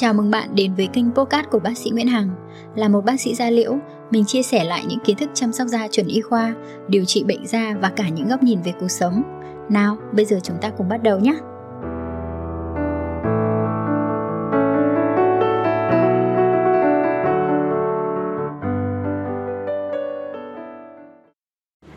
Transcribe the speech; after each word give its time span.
Chào 0.00 0.14
mừng 0.14 0.30
bạn 0.30 0.54
đến 0.54 0.74
với 0.74 0.88
kênh 0.92 1.14
podcast 1.14 1.46
của 1.50 1.58
bác 1.58 1.78
sĩ 1.78 1.90
Nguyễn 1.90 2.06
Hằng. 2.06 2.30
Là 2.76 2.88
một 2.88 3.04
bác 3.04 3.20
sĩ 3.20 3.34
da 3.34 3.50
liễu, 3.50 3.78
mình 4.10 4.24
chia 4.24 4.42
sẻ 4.42 4.64
lại 4.64 4.84
những 4.88 4.98
kiến 4.98 5.16
thức 5.16 5.30
chăm 5.34 5.52
sóc 5.52 5.68
da 5.68 5.88
chuẩn 5.88 6.06
y 6.06 6.20
khoa, 6.20 6.54
điều 6.88 7.04
trị 7.04 7.24
bệnh 7.24 7.46
da 7.46 7.74
và 7.80 7.92
cả 7.96 8.08
những 8.08 8.28
góc 8.28 8.42
nhìn 8.42 8.62
về 8.62 8.72
cuộc 8.80 8.88
sống. 8.88 9.22
Nào, 9.70 9.96
bây 10.12 10.24
giờ 10.24 10.40
chúng 10.42 10.56
ta 10.60 10.70
cùng 10.70 10.88
bắt 10.88 11.02
đầu 11.02 11.18
nhé. 11.18 11.34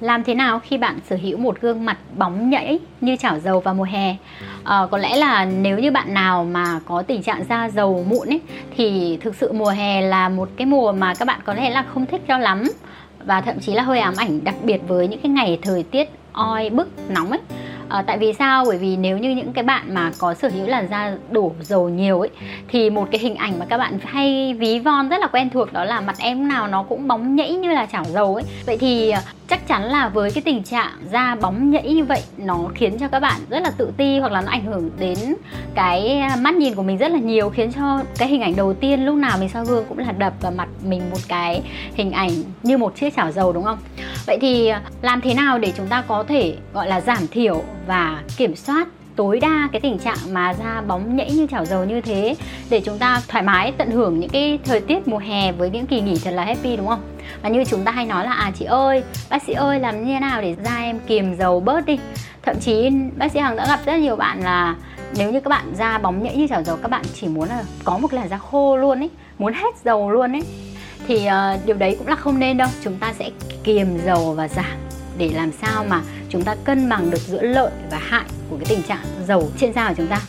Làm 0.04 0.24
thế 0.24 0.34
nào 0.34 0.60
khi 0.60 0.78
bạn 0.78 1.00
sở 1.10 1.16
hữu 1.22 1.38
một 1.38 1.62
gương 1.62 1.86
mặt 1.86 1.98
bóng 2.18 2.50
nhảy 2.50 2.80
như 3.02 3.16
chảo 3.16 3.40
dầu 3.40 3.60
vào 3.60 3.74
mùa 3.74 3.84
hè? 3.84 4.16
À, 4.64 4.80
có 4.92 4.98
lẽ 4.98 5.16
là 5.16 5.46
nếu 5.46 5.80
như 5.80 5.92
bạn 5.92 6.14
nào 6.14 6.44
mà 6.44 6.80
có 6.86 7.02
tình 7.02 7.24
trạng 7.24 7.44
da 7.50 7.70
dầu 7.70 8.06
mụn 8.10 8.28
ấy 8.28 8.42
thì 8.78 9.18
thực 9.22 9.36
sự 9.36 9.52
mùa 9.54 9.70
hè 9.70 10.02
là 10.02 10.30
một 10.30 10.50
cái 10.58 10.66
mùa 10.66 10.92
mà 10.92 11.14
các 11.14 11.26
bạn 11.26 11.40
có 11.44 11.54
lẽ 11.54 11.70
là 11.70 11.84
không 11.94 12.06
thích 12.06 12.22
cho 12.28 12.38
lắm. 12.38 12.64
Và 13.26 13.42
thậm 13.42 13.60
chí 13.60 13.74
là 13.74 13.84
hơi 13.84 14.00
ám 14.00 14.14
ảnh 14.18 14.44
đặc 14.44 14.56
biệt 14.64 14.82
với 14.88 15.08
những 15.08 15.20
cái 15.20 15.30
ngày 15.30 15.60
thời 15.62 15.84
tiết 15.84 16.10
oi 16.34 16.70
bức 16.70 16.90
nóng 17.10 17.30
ấy. 17.30 17.40
À, 17.90 18.02
tại 18.02 18.18
vì 18.18 18.34
sao? 18.34 18.66
Bởi 18.66 18.78
vì 18.78 18.98
nếu 18.98 19.18
như 19.18 19.30
những 19.30 19.54
cái 19.54 19.64
bạn 19.64 19.94
mà 19.94 20.12
có 20.18 20.34
sở 20.34 20.50
hữu 20.50 20.68
làn 20.68 20.88
da 20.88 21.12
đổ 21.30 21.52
dầu 21.62 21.90
nhiều 21.90 22.20
ấy 22.20 22.30
thì 22.68 22.90
một 22.90 23.08
cái 23.12 23.20
hình 23.20 23.36
ảnh 23.36 23.60
mà 23.60 23.66
các 23.70 23.78
bạn 23.78 24.00
hay 24.06 24.54
ví 24.54 24.80
von 24.80 25.10
rất 25.10 25.18
là 25.20 25.28
quen 25.28 25.50
thuộc 25.50 25.74
đó 25.74 25.84
là 25.84 26.02
mặt 26.02 26.16
em 26.20 26.48
nào 26.48 26.68
nó 26.68 26.84
cũng 26.84 27.08
bóng 27.08 27.36
nhẫy 27.36 27.56
như 27.56 27.72
là 27.72 27.86
chảo 27.86 28.04
dầu 28.04 28.36
ấy. 28.36 28.44
Vậy 28.66 28.78
thì 28.78 29.10
ờ, 29.10 29.22
chắc 29.48 29.68
chắn 29.68 29.84
là 29.84 30.10
với 30.10 30.32
cái 30.32 30.42
tình 30.42 30.64
trạng 30.64 30.92
da 31.12 31.36
bóng 31.36 31.72
nhẫy 31.72 31.94
như 31.94 32.04
vậy, 32.04 32.22
nó 32.38 32.60
khiến 32.76 32.98
cho 33.00 33.08
các 33.08 33.20
bạn 33.20 33.42
rất 33.50 33.64
là 33.64 33.72
tự 33.78 33.92
ti 33.98 34.20
hoặc 34.20 34.32
là 34.32 34.42
nó 34.42 34.52
ảnh 34.52 34.66
hưởng 34.66 34.90
đến 35.00 35.18
cái 35.76 36.20
à, 36.20 36.36
mắt 36.36 36.56
nhìn 36.56 36.76
của 36.76 36.84
mình 36.84 36.98
rất 36.98 37.12
là 37.12 37.20
nhiều, 37.20 37.50
khiến 37.50 37.72
cho 37.72 38.04
cái 38.18 38.28
hình 38.28 38.42
ảnh 38.42 38.56
đầu 38.56 38.74
tiên 38.74 39.06
lúc 39.06 39.16
nào 39.16 39.38
mình 39.40 39.50
soi 39.50 39.66
gương 39.66 39.86
cũng 39.90 39.98
là 39.98 40.12
đập 40.12 40.34
vào 40.42 40.52
mặt 40.52 40.70
mình 40.84 41.10
một 41.10 41.20
cái 41.28 41.62
hình 41.96 42.12
ảnh 42.12 42.30
như 42.64 42.78
một 42.78 42.96
chiếc 42.96 43.16
chảo 43.16 43.32
dầu, 43.32 43.54
đúng 43.54 43.64
không? 43.64 43.78
Vậy 44.28 44.38
thì 44.42 44.68
à, 44.68 44.82
làm 45.02 45.22
thế 45.22 45.34
nào 45.34 45.58
để 45.58 45.74
chúng 45.78 45.88
ta 45.88 46.04
có 46.08 46.24
thể, 46.24 46.56
gọi 46.74 46.88
là, 46.88 47.02
giảm 47.02 47.28
thiểu 47.28 47.64
và 47.88 48.24
kiểm 48.38 48.56
soát 48.56 48.88
tối 49.16 49.40
đa 49.40 49.70
cái 49.72 49.82
tình 49.82 50.00
trạng 50.00 50.18
mà 50.32 50.54
da 50.54 50.82
bóng 50.82 51.16
nhẫy 51.16 51.32
như 51.32 51.48
chảo 51.52 51.66
dầu 51.66 51.86
như 51.86 52.02
thế 52.02 52.36
để 52.70 52.82
chúng 52.82 52.98
ta 52.98 53.22
thoải 53.28 53.44
mái 53.44 53.72
tận 53.78 53.92
hưởng 53.92 54.20
những 54.20 54.30
cái 54.30 54.60
thời 54.66 54.80
tiết 54.80 55.08
mùa 55.08 55.18
hè 55.18 55.52
với 55.52 55.70
những 55.70 55.86
kỳ 55.86 56.02
nghỉ 56.02 56.16
thật 56.24 56.32
là 56.32 56.46
happy 56.46 56.78
đúng 56.78 56.88
không? 56.88 57.02
Và 57.42 57.50
như 57.50 57.64
chúng 57.66 57.84
ta 57.84 57.92
hay 57.92 58.06
nói 58.06 58.26
là 58.26 58.34
à 58.34 58.52
chị 58.60 58.66
ơi, 58.66 59.04
bác 59.30 59.44
sĩ 59.44 59.54
ơi 59.54 59.80
làm 59.80 60.06
như 60.06 60.14
thế 60.14 60.20
nào 60.20 60.42
để 60.42 60.56
da 60.66 60.78
em 60.78 61.00
kiềm 61.08 61.36
dầu 61.36 61.60
bớt 61.60 61.86
đi. 61.86 62.00
Thậm 62.42 62.56
chí 62.60 62.90
bác 63.18 63.32
sĩ 63.32 63.40
Hằng 63.40 63.56
đã 63.56 63.68
gặp 63.68 63.80
rất 63.86 63.96
nhiều 63.96 64.16
bạn 64.16 64.44
là 64.44 64.76
nếu 65.18 65.32
như 65.32 65.40
các 65.40 65.50
bạn 65.50 65.74
da 65.76 65.98
bóng 65.98 66.24
nhẫy 66.24 66.36
như 66.36 66.48
chảo 66.48 66.64
dầu 66.64 66.78
các 66.82 66.92
bạn 66.92 67.02
chỉ 67.14 67.28
muốn 67.28 67.50
là 67.50 67.64
có 67.84 67.98
một 67.98 68.14
làn 68.14 68.30
da 68.30 68.38
khô 68.38 68.78
luôn 68.78 69.00
ấy, 69.00 69.10
muốn 69.38 69.54
hết 69.54 69.76
dầu 69.86 70.12
luôn 70.12 70.32
ấy 70.32 70.44
thì 71.08 71.28
uh, 71.28 71.66
điều 71.66 71.76
đấy 71.76 71.96
cũng 72.00 72.08
là 72.08 72.16
không 72.16 72.40
nên 72.40 72.58
đâu. 72.58 72.68
Chúng 72.84 72.96
ta 72.96 73.14
sẽ 73.14 73.30
kiềm 73.64 73.98
dầu 74.06 74.34
và 74.34 74.48
giảm 74.48 74.78
để 75.18 75.32
làm 75.36 75.52
sao 75.52 75.86
mà 75.90 76.02
chúng 76.34 76.44
ta 76.44 76.56
cân 76.64 76.90
bằng 76.90 77.12
được 77.12 77.22
giữa 77.28 77.42
lợi 77.42 77.72
và 77.92 77.98
hại 77.98 78.26
của 78.50 78.56
cái 78.58 78.66
tình 78.70 78.84
trạng 78.84 79.06
dầu 79.28 79.50
trên 79.58 79.74
da 79.74 79.88
của 79.90 79.94
chúng 79.98 80.08
ta 80.08 80.22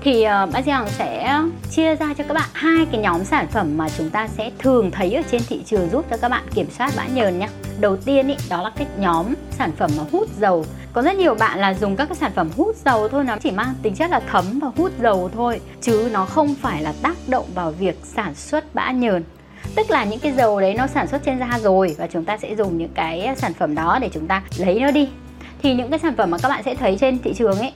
thì 0.00 0.26
uh, 0.26 0.52
bác 0.52 0.64
sĩ 0.64 0.70
Hoàng 0.70 0.88
sẽ 0.88 1.40
chia 1.70 1.96
ra 1.96 2.14
cho 2.18 2.24
các 2.28 2.34
bạn 2.34 2.48
hai 2.52 2.86
cái 2.92 3.00
nhóm 3.00 3.24
sản 3.24 3.46
phẩm 3.48 3.76
mà 3.76 3.88
chúng 3.88 4.10
ta 4.10 4.28
sẽ 4.28 4.50
thường 4.58 4.90
thấy 4.90 5.14
ở 5.14 5.22
trên 5.30 5.42
thị 5.48 5.62
trường 5.66 5.90
giúp 5.90 6.04
cho 6.10 6.16
các 6.16 6.28
bạn 6.28 6.44
kiểm 6.54 6.70
soát 6.70 6.92
bã 6.96 7.06
nhờn 7.06 7.38
nhé. 7.38 7.48
Đầu 7.80 7.96
tiên 7.96 8.28
ý, 8.28 8.34
đó 8.50 8.62
là 8.62 8.70
cái 8.76 8.86
nhóm 8.98 9.26
sản 9.50 9.72
phẩm 9.76 9.90
mà 9.96 10.04
hút 10.12 10.28
dầu. 10.38 10.64
Có 10.92 11.02
rất 11.02 11.16
nhiều 11.16 11.34
bạn 11.34 11.58
là 11.58 11.74
dùng 11.74 11.96
các 11.96 12.08
cái 12.08 12.16
sản 12.16 12.32
phẩm 12.34 12.50
hút 12.56 12.76
dầu 12.84 13.08
thôi 13.08 13.24
nó 13.24 13.36
chỉ 13.42 13.50
mang 13.50 13.74
tính 13.82 13.94
chất 13.94 14.10
là 14.10 14.20
thấm 14.20 14.58
và 14.58 14.68
hút 14.76 14.92
dầu 15.02 15.30
thôi 15.34 15.60
chứ 15.80 16.10
nó 16.12 16.24
không 16.24 16.54
phải 16.54 16.82
là 16.82 16.94
tác 17.02 17.16
động 17.28 17.46
vào 17.54 17.70
việc 17.70 17.98
sản 18.04 18.34
xuất 18.34 18.74
bã 18.74 18.90
nhờn 18.90 19.24
tức 19.76 19.90
là 19.90 20.04
những 20.04 20.20
cái 20.20 20.32
dầu 20.32 20.60
đấy 20.60 20.74
nó 20.74 20.86
sản 20.86 21.06
xuất 21.06 21.22
trên 21.24 21.38
da 21.38 21.58
rồi 21.62 21.94
và 21.98 22.06
chúng 22.06 22.24
ta 22.24 22.38
sẽ 22.38 22.56
dùng 22.56 22.78
những 22.78 22.92
cái 22.94 23.20
ờ, 23.20 23.34
sản 23.34 23.52
phẩm 23.52 23.74
đó 23.74 23.98
để 24.00 24.08
chúng 24.12 24.26
ta 24.26 24.42
lấy 24.58 24.80
nó 24.80 24.90
đi 24.90 25.08
thì 25.62 25.74
những 25.74 25.90
cái 25.90 25.98
sản 25.98 26.14
phẩm 26.16 26.30
mà 26.30 26.38
các 26.38 26.48
bạn 26.48 26.62
sẽ 26.62 26.74
thấy 26.74 26.96
trên 27.00 27.18
thị 27.18 27.34
trường 27.34 27.58
ấy, 27.58 27.72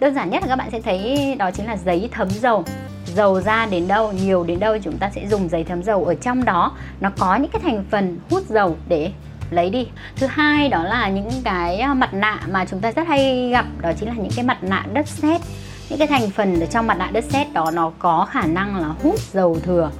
đơn 0.00 0.14
giản 0.14 0.30
nhất 0.30 0.42
là 0.42 0.48
các 0.48 0.56
bạn 0.56 0.70
sẽ 0.70 0.80
thấy 0.80 1.34
đó 1.38 1.50
chính 1.50 1.66
là 1.66 1.76
giấy 1.76 2.08
thấm 2.12 2.28
dầu. 2.30 2.64
Dầu 3.06 3.40
ra 3.40 3.66
đến 3.66 3.88
đâu, 3.88 4.12
nhiều 4.12 4.44
đến 4.44 4.60
đâu 4.60 4.78
chúng 4.82 4.98
ta 4.98 5.10
sẽ 5.14 5.26
dùng 5.28 5.48
giấy 5.48 5.64
thấm 5.64 5.82
dầu 5.82 6.04
ở 6.04 6.14
trong 6.14 6.44
đó. 6.44 6.72
Nó 7.00 7.10
có 7.18 7.36
những 7.36 7.50
cái 7.50 7.62
thành 7.64 7.84
phần 7.90 8.18
hút 8.30 8.42
dầu 8.48 8.76
để 8.88 9.10
lấy 9.50 9.70
đi. 9.70 9.88
Thứ 10.16 10.26
hai 10.26 10.68
đó 10.68 10.82
là 10.82 11.08
những 11.08 11.30
cái 11.44 11.78
à, 11.78 11.94
mặt 11.94 12.14
nạ 12.14 12.40
mà 12.50 12.64
chúng 12.64 12.80
ta 12.80 12.92
rất 12.92 13.08
hay 13.08 13.48
gặp, 13.50 13.66
đó 13.80 13.92
chính 14.00 14.08
là 14.08 14.14
những 14.14 14.32
cái 14.36 14.44
mặt 14.44 14.58
nạ 14.62 14.86
đất 14.92 15.08
sét. 15.08 15.40
Những 15.88 15.98
cái 15.98 16.08
thành 16.08 16.30
phần 16.30 16.60
ở 16.60 16.66
trong 16.66 16.86
mặt 16.86 16.98
nạ 16.98 17.10
đất 17.12 17.24
sét 17.24 17.52
đó 17.52 17.70
nó 17.74 17.92
có 17.98 18.26
khả 18.30 18.46
năng 18.46 18.76
là 18.76 18.88
hút 19.02 19.18
dầu 19.32 19.58
thừa. 19.62 19.90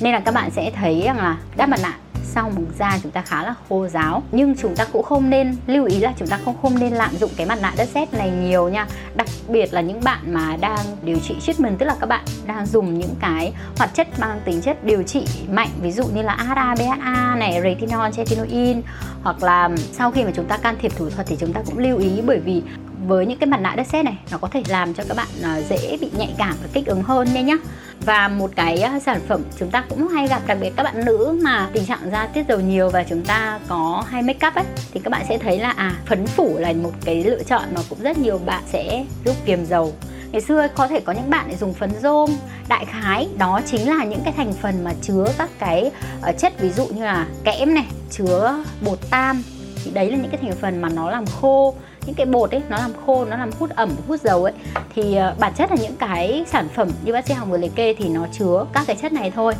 Nên 0.00 0.12
là 0.12 0.20
các 0.20 0.34
bạn 0.34 0.50
sẽ 0.50 0.70
thấy 0.70 1.02
rằng 1.04 1.16
là 1.16 1.36
đắp 1.56 1.68
mặt 1.68 1.80
nạ 1.82 1.94
sau 2.24 2.50
một 2.50 2.62
da 2.78 2.98
chúng 3.02 3.12
ta 3.12 3.22
khá 3.22 3.42
là 3.42 3.54
khô 3.68 3.88
ráo. 3.88 4.22
Nhưng 4.32 4.54
chúng 4.56 4.76
ta 4.76 4.84
cũng 4.92 5.02
không 5.02 5.30
nên 5.30 5.56
lưu 5.66 5.84
ý 5.84 5.98
là 5.98 6.12
chúng 6.18 6.28
ta 6.28 6.38
không 6.44 6.56
không 6.62 6.78
nên 6.78 6.92
lạm 6.92 7.16
dụng 7.16 7.30
cái 7.36 7.46
mặt 7.46 7.58
nạ 7.62 7.72
đất 7.76 7.88
sét 7.88 8.14
này 8.14 8.30
nhiều 8.30 8.68
nha. 8.68 8.86
Đặc 9.14 9.26
biệt 9.48 9.74
là 9.74 9.80
những 9.80 10.00
bạn 10.04 10.34
mà 10.34 10.56
đang 10.60 10.78
điều 11.02 11.18
trị 11.18 11.34
treatment 11.42 11.78
tức 11.78 11.86
là 11.86 11.96
các 12.00 12.06
bạn 12.06 12.24
đang 12.46 12.66
dùng 12.66 12.98
những 12.98 13.14
cái 13.20 13.52
hoạt 13.78 13.94
chất 13.94 14.08
mang 14.20 14.40
tính 14.44 14.60
chất 14.60 14.84
điều 14.84 15.02
trị 15.02 15.26
mạnh 15.50 15.68
ví 15.82 15.90
dụ 15.90 16.04
như 16.14 16.22
là 16.22 16.32
AHA, 16.32 16.74
BHA 16.74 17.36
này, 17.38 17.60
retinol, 17.62 18.10
retinoin 18.10 18.82
hoặc 19.22 19.42
là 19.42 19.70
sau 19.92 20.10
khi 20.10 20.24
mà 20.24 20.30
chúng 20.34 20.46
ta 20.46 20.56
can 20.56 20.76
thiệp 20.80 20.92
thủ 20.96 21.10
thuật 21.10 21.26
thì 21.26 21.36
chúng 21.40 21.52
ta 21.52 21.60
cũng 21.66 21.78
lưu 21.78 21.98
ý 21.98 22.20
bởi 22.26 22.40
vì 22.40 22.62
với 23.06 23.26
những 23.26 23.38
cái 23.38 23.46
mặt 23.46 23.60
nạ 23.60 23.74
đất 23.76 23.86
sét 23.86 24.04
này 24.04 24.18
nó 24.30 24.38
có 24.38 24.48
thể 24.48 24.62
làm 24.68 24.94
cho 24.94 25.04
các 25.08 25.16
bạn 25.16 25.28
à, 25.42 25.60
dễ 25.60 25.98
bị 26.00 26.10
nhạy 26.18 26.34
cảm 26.38 26.54
và 26.62 26.68
kích 26.72 26.86
ứng 26.86 27.02
hơn 27.02 27.28
nha 27.34 27.40
nhá 27.40 27.56
và 28.04 28.28
một 28.28 28.50
cái 28.56 28.80
ờ, 28.80 28.98
sản 28.98 29.20
phẩm 29.28 29.42
chúng 29.58 29.70
ta 29.70 29.84
cũng 29.88 30.08
hay 30.08 30.28
gặp 30.28 30.42
đặc 30.46 30.58
biệt 30.60 30.72
các 30.76 30.82
bạn 30.82 31.04
nữ 31.04 31.38
mà 31.42 31.68
tình 31.72 31.86
trạng 31.86 32.10
da 32.12 32.26
tiết 32.26 32.44
dầu 32.48 32.60
nhiều 32.60 32.90
và 32.90 33.04
chúng 33.04 33.24
ta 33.24 33.58
có 33.68 34.04
hay 34.08 34.22
make 34.22 34.46
up 34.48 34.54
ấy 34.54 34.64
thì 34.92 35.00
các 35.04 35.10
bạn 35.10 35.22
sẽ 35.28 35.38
thấy 35.38 35.58
là 35.58 35.70
à 35.70 35.94
phấn 36.06 36.26
phủ 36.26 36.58
là 36.58 36.72
một 36.72 36.92
cái 37.04 37.24
lựa 37.24 37.42
chọn 37.42 37.62
mà 37.74 37.80
cũng 37.88 37.98
rất 38.00 38.18
nhiều 38.18 38.38
bạn 38.46 38.62
sẽ 38.72 39.04
giúp 39.24 39.36
kiềm 39.44 39.64
dầu. 39.64 39.92
Ngày 40.32 40.40
xưa 40.40 40.68
có 40.74 40.88
thể 40.88 41.00
có 41.00 41.12
những 41.12 41.30
bạn 41.30 41.46
để 41.48 41.56
dùng 41.56 41.74
phấn 41.74 41.90
rôm. 42.02 42.30
Đại 42.68 42.84
khái 42.84 43.28
đó 43.38 43.60
chính 43.66 43.88
là 43.88 44.04
những 44.04 44.20
cái 44.24 44.34
thành 44.36 44.52
phần 44.52 44.84
mà 44.84 44.92
chứa 45.02 45.26
các 45.38 45.50
cái 45.58 45.90
uh, 46.28 46.38
chất 46.38 46.52
ví 46.58 46.70
dụ 46.70 46.86
như 46.86 47.04
là 47.04 47.26
kẽm 47.44 47.74
này 47.74 47.86
chứa 48.10 48.64
bột 48.84 48.98
tam. 49.10 49.42
Thì 49.84 49.90
đấy 49.90 50.10
là 50.10 50.16
những 50.16 50.30
cái 50.30 50.40
thành 50.42 50.52
phần 50.60 50.82
mà 50.82 50.88
nó 50.88 51.10
làm 51.10 51.26
khô 51.26 51.74
những 52.06 52.14
cái 52.14 52.26
bột 52.26 52.50
ấy 52.50 52.62
nó 52.68 52.76
làm 52.78 52.92
khô 53.06 53.24
nó 53.24 53.36
làm 53.36 53.50
hút 53.58 53.70
ẩm 53.70 53.90
hút 54.08 54.20
dầu 54.20 54.44
ấy 54.44 54.52
thì 54.94 55.02
uh, 55.32 55.38
bản 55.38 55.52
chất 55.56 55.70
là 55.70 55.76
những 55.82 55.96
cái 55.96 56.44
sản 56.46 56.68
phẩm 56.74 56.88
như 57.04 57.12
bác 57.12 57.26
sĩ 57.26 57.34
hồng 57.34 57.50
vừa 57.50 57.58
liệt 57.58 57.74
kê 57.74 57.94
thì 57.94 58.08
nó 58.08 58.26
chứa 58.32 58.66
các 58.72 58.84
cái 58.86 58.96
chất 58.96 59.12
này 59.12 59.30
thôi. 59.30 59.54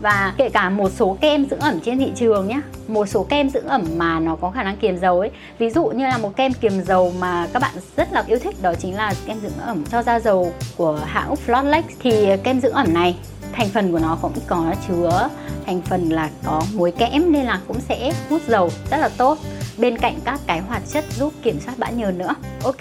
Và 0.00 0.34
kể 0.36 0.48
cả 0.48 0.70
một 0.70 0.92
số 0.92 1.16
kem 1.20 1.46
dưỡng 1.50 1.60
ẩm 1.60 1.80
trên 1.84 1.98
thị 1.98 2.12
trường 2.16 2.48
nhé 2.48 2.60
một 2.88 3.06
số 3.06 3.26
kem 3.28 3.50
dưỡng 3.50 3.66
ẩm 3.66 3.84
mà 3.96 4.20
nó 4.20 4.36
có 4.36 4.50
khả 4.50 4.62
năng 4.62 4.76
kiềm 4.76 4.98
dầu 4.98 5.20
ấy 5.20 5.30
ví 5.58 5.70
dụ 5.70 5.84
như 5.86 6.04
là 6.04 6.18
một 6.18 6.36
kem 6.36 6.52
kiềm 6.52 6.82
dầu 6.84 7.12
mà 7.18 7.48
các 7.52 7.62
bạn 7.62 7.74
rất 7.96 8.12
là 8.12 8.24
yêu 8.26 8.38
thích 8.38 8.56
đó 8.62 8.74
chính 8.74 8.96
là 8.96 9.14
kem 9.26 9.40
dưỡng 9.40 9.58
ẩm 9.60 9.84
cho 9.90 10.02
da 10.02 10.20
dầu 10.20 10.52
của 10.76 11.00
hãng 11.04 11.34
Flawless 11.46 11.82
thì 12.00 12.36
kem 12.44 12.60
dưỡng 12.60 12.72
ẩm 12.72 12.94
này 12.94 13.16
thành 13.52 13.68
phần 13.68 13.92
của 13.92 13.98
nó 13.98 14.18
cũng 14.22 14.32
có 14.46 14.74
chứa 14.88 15.28
thành 15.66 15.82
phần 15.82 16.08
là 16.08 16.30
có 16.44 16.62
muối 16.74 16.90
kẽm 16.90 17.32
nên 17.32 17.46
là 17.46 17.60
cũng 17.68 17.80
sẽ 17.80 18.12
hút 18.30 18.42
dầu 18.46 18.70
rất 18.90 18.96
là 18.96 19.08
tốt 19.08 19.38
bên 19.78 19.98
cạnh 19.98 20.14
các 20.24 20.40
cái 20.46 20.60
hoạt 20.60 20.82
chất 20.92 21.04
giúp 21.16 21.32
kiểm 21.42 21.60
soát 21.60 21.74
bã 21.78 21.90
nhờn 21.90 22.18
nữa. 22.18 22.34
Ok, 22.64 22.76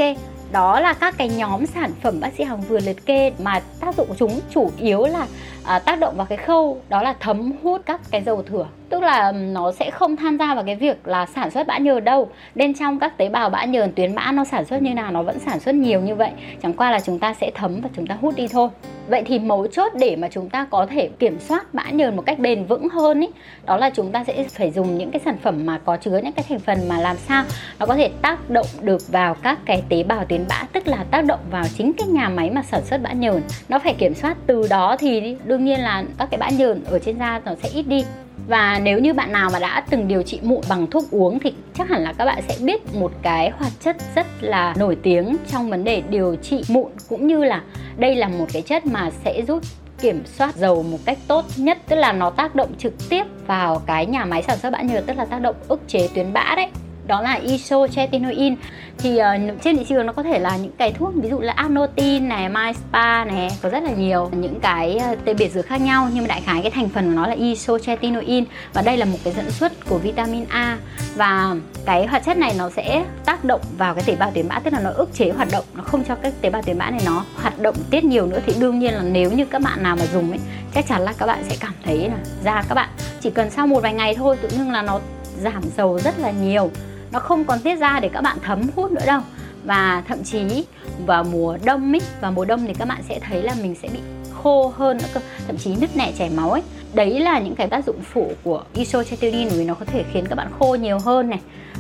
đó 0.52 0.80
là 0.80 0.94
các 0.94 1.16
cái 1.18 1.30
nhóm 1.30 1.66
sản 1.66 1.92
phẩm 2.04 2.20
bác 2.20 2.34
sĩ 2.38 2.44
Hằng 2.44 2.62
vừa 2.62 2.80
liệt 2.80 3.06
kê 3.06 3.32
mà 3.40 3.62
tác 3.80 3.96
dụng 3.96 4.08
của 4.08 4.16
chúng 4.20 4.40
chủ 4.54 4.72
yếu 4.78 5.06
là 5.06 5.28
à, 5.68 5.80
tác 5.80 6.00
động 6.00 6.18
vào 6.18 6.26
cái 6.26 6.38
khâu 6.38 6.82
đó 6.90 7.02
là 7.02 7.14
thấm 7.20 7.52
hút 7.64 7.82
các 7.86 8.02
cái 8.12 8.24
dầu 8.24 8.44
thừa. 8.44 8.68
Tức 8.90 9.04
là 9.04 9.32
nó 9.32 9.72
sẽ 9.72 9.92
không 9.92 10.16
tham 10.16 10.38
gia 10.38 10.56
vào 10.56 10.64
cái 10.64 10.76
việc 10.76 11.08
là 11.08 11.26
sản 11.26 11.52
xuất 11.52 11.68
bã 11.68 11.78
nhờn 11.78 12.04
đâu. 12.04 12.30
Bên 12.56 12.74
trong 12.74 13.00
các 13.00 13.18
tế 13.18 13.30
bào 13.30 13.50
bã 13.50 13.66
nhờn 13.66 13.92
tuyến 13.94 14.16
bã 14.16 14.32
nó 14.32 14.44
sản 14.44 14.66
xuất 14.66 14.82
như 14.82 14.94
nào 14.94 15.12
nó 15.12 15.24
vẫn 15.24 15.40
sản 15.40 15.60
xuất 15.60 15.76
nhiều 15.76 16.02
như 16.02 16.16
vậy. 16.16 16.32
Chẳng 16.64 16.74
qua 16.74 16.92
là 16.92 17.00
chúng 17.00 17.20
ta 17.20 17.34
sẽ 17.34 17.52
thấm 17.56 17.82
và 17.82 17.90
chúng 17.96 18.08
ta 18.08 18.18
hút 18.22 18.36
đi 18.36 18.48
thôi. 18.48 18.70
Vậy 19.08 19.24
thì 19.26 19.40
mấu 19.40 19.68
chốt 19.68 19.92
để 19.96 20.16
mà 20.16 20.28
chúng 20.32 20.50
ta 20.50 20.68
có 20.72 20.86
thể 20.86 21.10
kiểm 21.20 21.40
soát 21.40 21.74
bã 21.74 21.84
nhờn 21.90 22.16
một 22.16 22.24
cách 22.26 22.40
bền 22.40 22.66
vững 22.66 22.90
hơn 22.90 23.22
ý 23.22 23.28
đó 23.66 23.78
là 23.78 23.90
chúng 23.90 24.12
ta 24.12 24.24
sẽ 24.24 24.44
phải 24.44 24.72
dùng 24.72 24.98
những 24.98 25.12
cái 25.12 25.22
sản 25.26 25.38
phẩm 25.44 25.66
mà 25.66 25.80
có 25.86 25.98
chứa 25.98 26.20
những 26.24 26.32
cái 26.32 26.46
thành 26.50 26.60
phần 26.60 26.88
mà 26.90 27.00
làm 27.00 27.18
sao 27.18 27.44
nó 27.80 27.86
có 27.86 27.96
thể 27.96 28.10
tác 28.22 28.50
động 28.50 28.68
được 28.82 29.02
vào 29.08 29.34
các 29.34 29.60
cái 29.66 29.84
tế 29.90 30.04
bào 30.04 30.26
tuyến 30.26 30.46
bã 30.50 30.64
tức 30.74 30.88
là 30.88 31.06
tác 31.12 31.26
động 31.26 31.40
vào 31.52 31.64
chính 31.78 31.94
cái 31.94 32.08
nhà 32.08 32.30
máy 32.30 32.50
mà 32.50 32.64
sản 32.64 32.82
xuất 32.86 33.02
bã 33.02 33.12
nhờn. 33.12 33.42
Nó 33.70 33.80
phải 33.80 33.94
kiểm 33.94 34.14
soát 34.14 34.38
từ 34.48 34.68
đó 34.70 34.96
thì 35.00 35.36
đương 35.58 35.66
nhiên 35.66 35.80
là 35.80 36.04
các 36.18 36.28
cái 36.32 36.38
bã 36.38 36.50
nhờn 36.50 36.84
ở 36.84 37.00
trên 37.00 37.20
da 37.20 37.42
nó 37.46 37.52
sẽ 37.64 37.70
ít 37.70 37.84
đi. 37.88 38.06
Và 38.48 38.80
nếu 38.84 39.00
như 39.00 39.14
bạn 39.14 39.32
nào 39.32 39.50
mà 39.54 39.60
đã 39.60 39.84
từng 39.90 40.08
điều 40.08 40.22
trị 40.22 40.40
mụn 40.44 40.62
bằng 40.70 40.88
thuốc 40.88 41.12
uống 41.12 41.40
thì 41.40 41.54
chắc 41.74 41.90
hẳn 41.90 42.04
là 42.04 42.14
các 42.14 42.26
bạn 42.26 42.44
sẽ 42.48 42.56
biết 42.62 42.96
một 42.96 43.12
cái 43.22 43.50
hoạt 43.50 43.72
chất 43.80 43.96
rất 44.16 44.26
là 44.42 44.74
nổi 44.78 44.98
tiếng 45.04 45.38
trong 45.52 45.70
vấn 45.70 45.84
đề 45.84 46.02
điều 46.10 46.36
trị 46.36 46.62
mụn, 46.70 46.92
cũng 47.10 47.28
như 47.28 47.44
là 47.44 47.62
đây 47.98 48.16
là 48.16 48.28
một 48.28 48.46
cái 48.54 48.62
chất 48.62 48.86
mà 48.86 49.10
sẽ 49.26 49.42
giúp 49.48 49.64
kiểm 50.02 50.24
soát 50.26 50.56
dầu 50.56 50.84
một 50.84 50.98
cách 51.06 51.18
tốt 51.28 51.46
nhất. 51.58 51.78
Tức 51.88 51.96
là 51.96 52.14
nó 52.14 52.30
tác 52.30 52.56
động 52.56 52.70
trực 52.78 52.94
tiếp 53.10 53.24
vào 53.48 53.82
cái 53.86 54.06
nhà 54.06 54.26
máy 54.26 54.44
sản 54.44 54.58
xuất 54.58 54.70
bã 54.70 54.82
nhờn, 54.82 55.04
tức 55.06 55.18
là 55.18 55.26
tác 55.26 55.42
động 55.42 55.56
ức 55.68 55.82
chế 55.88 56.08
tuyến 56.14 56.34
bã 56.34 56.54
đấy 56.56 56.68
đó 57.08 57.22
là 57.22 57.34
isotretinoin. 57.34 58.56
Thì 58.98 59.20
uh, 59.20 59.62
trên 59.64 59.78
thị 59.78 59.86
trường 59.90 60.06
nó 60.06 60.14
có 60.14 60.24
thể 60.24 60.40
là 60.40 60.58
những 60.58 60.72
cái 60.78 60.92
thuốc 60.92 61.14
ví 61.16 61.30
dụ 61.30 61.40
là 61.40 61.54
Agnotin 61.54 62.30
này, 62.30 62.50
MySpa 62.50 63.26
này 63.26 63.50
có 63.62 63.70
rất 63.70 63.84
là 63.84 63.92
nhiều 63.92 64.30
những 64.34 64.60
cái 64.60 65.00
uh, 65.12 65.20
tên 65.26 65.38
biệt 65.38 65.54
dược 65.54 65.66
khác 65.66 65.82
nhau 65.82 66.10
nhưng 66.14 66.24
mà 66.24 66.28
đại 66.28 66.42
khái 66.42 66.62
cái 66.62 66.72
thành 66.72 66.90
phần 66.90 67.06
của 67.06 67.16
nó 67.16 67.28
là 67.28 67.34
isotretinoin. 67.34 68.46
Và 68.74 68.82
đây 68.82 68.98
là 68.98 69.06
một 69.06 69.18
cái 69.24 69.34
dẫn 69.34 69.52
xuất 69.52 69.72
của 69.90 69.98
vitamin 69.98 70.46
A. 70.50 70.78
Và 71.16 71.56
cái 71.86 72.08
hoạt 72.08 72.24
chất 72.26 72.38
này 72.38 72.54
nó 72.58 72.70
sẽ 72.70 73.06
tác 73.26 73.46
động 73.46 73.62
vào 73.78 73.96
cái 73.96 74.04
tế 74.08 74.16
bào 74.16 74.32
tuyến 74.32 74.48
bã 74.48 74.60
tức 74.60 74.74
là 74.74 74.80
nó 74.80 74.90
ức 74.90 75.10
chế 75.14 75.30
hoạt 75.30 75.48
động 75.52 75.66
nó 75.74 75.84
không 75.84 76.04
cho 76.04 76.16
các 76.16 76.34
tế 76.42 76.50
bào 76.50 76.62
tuyến 76.62 76.78
bã 76.78 76.90
này 76.90 77.02
nó 77.06 77.26
hoạt 77.36 77.60
động 77.60 77.76
tiết 77.90 78.04
nhiều 78.04 78.26
nữa. 78.26 78.40
Thì 78.46 78.54
đương 78.60 78.80
nhiên 78.80 78.94
là 78.94 79.02
nếu 79.02 79.32
như 79.32 79.46
các 79.46 79.62
bạn 79.62 79.84
nào 79.84 79.96
mà 79.96 80.06
dùng 80.14 80.30
ấy 80.30 80.40
chắc 80.74 80.88
chắn 80.88 81.02
là 81.02 81.14
các 81.18 81.26
bạn 81.26 81.44
sẽ 81.50 81.56
cảm 81.60 81.74
thấy 81.86 82.10
là 82.10 82.18
da 82.44 82.64
các 82.70 82.76
bạn 82.76 82.90
chỉ 83.22 83.30
cần 83.30 83.50
sau 83.50 83.68
một 83.68 83.80
vài 83.84 83.94
ngày 83.94 84.16
thôi 84.16 84.38
tự 84.42 84.50
nhiên 84.50 84.72
là 84.72 84.82
nó 84.82 85.00
giảm 85.44 85.64
dầu 85.78 86.00
rất 86.00 86.20
là 86.20 86.32
nhiều 86.32 86.72
nó 87.12 87.20
không 87.20 87.46
còn 87.46 87.60
tiết 87.60 87.76
ra 87.76 88.00
để 88.00 88.10
các 88.14 88.22
bạn 88.22 88.38
thấm 88.44 88.62
hút 88.76 88.92
nữa 88.92 89.06
đâu. 89.06 89.22
Và 89.64 90.04
thậm 90.08 90.24
chí, 90.24 90.66
vào 91.06 91.24
mùa 91.24 91.58
đông 91.66 91.92
ấy 91.92 92.02
vào 92.22 92.32
mùa 92.32 92.46
đông 92.46 92.66
thì 92.68 92.74
các 92.74 92.88
bạn 92.88 93.02
sẽ 93.10 93.20
thấy 93.20 93.44
là 93.44 93.56
mình 93.62 93.76
sẽ 93.82 93.88
bị 93.88 94.00
khô 94.44 94.74
hơn 94.78 94.98
nữa 94.98 95.08
cơ. 95.14 95.20
Thậm 95.48 95.58
chí 95.58 95.76
nứt 95.76 95.98
nẻ 95.98 96.12
chảy 96.18 96.30
máu 96.30 96.52
ấy. 96.52 96.62
Đấy 96.94 97.20
là 97.20 97.40
những 97.40 97.56
cái 97.56 97.68
tác 97.68 97.86
dụng 97.86 98.02
phụ 98.14 98.32
của 98.44 98.64
isotretinoin 98.74 99.48
vì 99.48 99.66
nó 99.66 99.74
có 99.74 99.86
thể 99.86 100.04
khiến 100.14 100.26
các 100.30 100.36
bạn 100.36 100.48
khô 100.60 100.76
nhiều 100.76 101.00
hơn 101.00 101.30
này. 101.30 101.40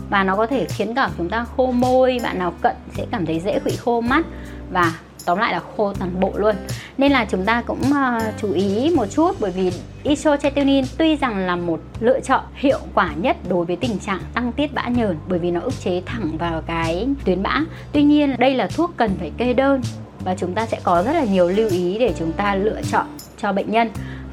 Và 0.09 0.24
nó 0.24 0.35
có 0.35 0.47
thể 0.47 0.65
khiến 0.65 0.95
cả 0.95 1.09
chúng 1.18 1.29
ta 1.29 1.45
khô 1.57 1.71
môi, 1.71 2.19
bạn 2.24 2.39
nào 2.39 2.53
cận 2.62 2.75
sẽ 2.97 3.06
cảm 3.12 3.25
thấy 3.25 3.39
dễ 3.39 3.59
bị 3.59 3.75
khô 3.75 4.01
mắt. 4.01 4.25
Và 4.71 4.94
tóm 5.27 5.38
lại 5.38 5.53
là 5.53 5.62
khô 5.77 5.94
toàn 5.94 6.19
bộ 6.19 6.31
luôn. 6.35 6.56
Nên 6.97 7.12
là 7.12 7.25
chúng 7.25 7.45
ta 7.45 7.62
cũng 7.62 7.81
uh, 7.89 8.24
chú 8.41 8.53
ý 8.53 8.91
một 8.95 9.06
chút 9.06 9.35
bởi 9.39 9.51
vì 9.51 9.71
isotretinoin 10.03 10.85
tuy 10.97 11.15
rằng 11.15 11.38
là 11.38 11.56
một 11.56 11.79
lựa 12.00 12.19
chọn 12.19 12.44
hiệu 12.56 12.79
quả 12.94 13.13
nhất 13.21 13.38
đối 13.50 13.65
với 13.65 13.75
tình 13.75 14.00
trạng 14.00 14.19
tăng 14.33 14.51
tiết 14.51 14.74
bã 14.74 14.88
nhờn 14.88 15.18
bởi 15.27 15.39
vì 15.39 15.51
nó 15.51 15.59
ức 15.59 15.74
chế 15.83 16.01
thẳng 16.06 16.38
vào 16.38 16.62
cái 16.68 17.07
tuyến 17.25 17.44
bã. 17.44 17.62
Tuy 17.91 18.03
nhiên 18.03 18.35
đây 18.39 18.56
là 18.56 18.68
thuốc 18.68 18.91
cần 18.97 19.12
phải 19.19 19.31
kê 19.38 19.53
đơn 19.53 19.81
và 20.25 20.35
chúng 20.35 20.53
ta 20.53 20.65
sẽ 20.65 20.79
có 20.83 21.03
rất 21.03 21.13
là 21.13 21.24
nhiều 21.24 21.50
lưu 21.50 21.69
ý 21.69 21.97
để 22.00 22.13
chúng 22.19 22.31
ta 22.31 22.56
lựa 22.56 22.81
chọn 22.91 23.06
cho 23.38 23.53
bệnh 23.53 23.71
nhân 23.71 23.89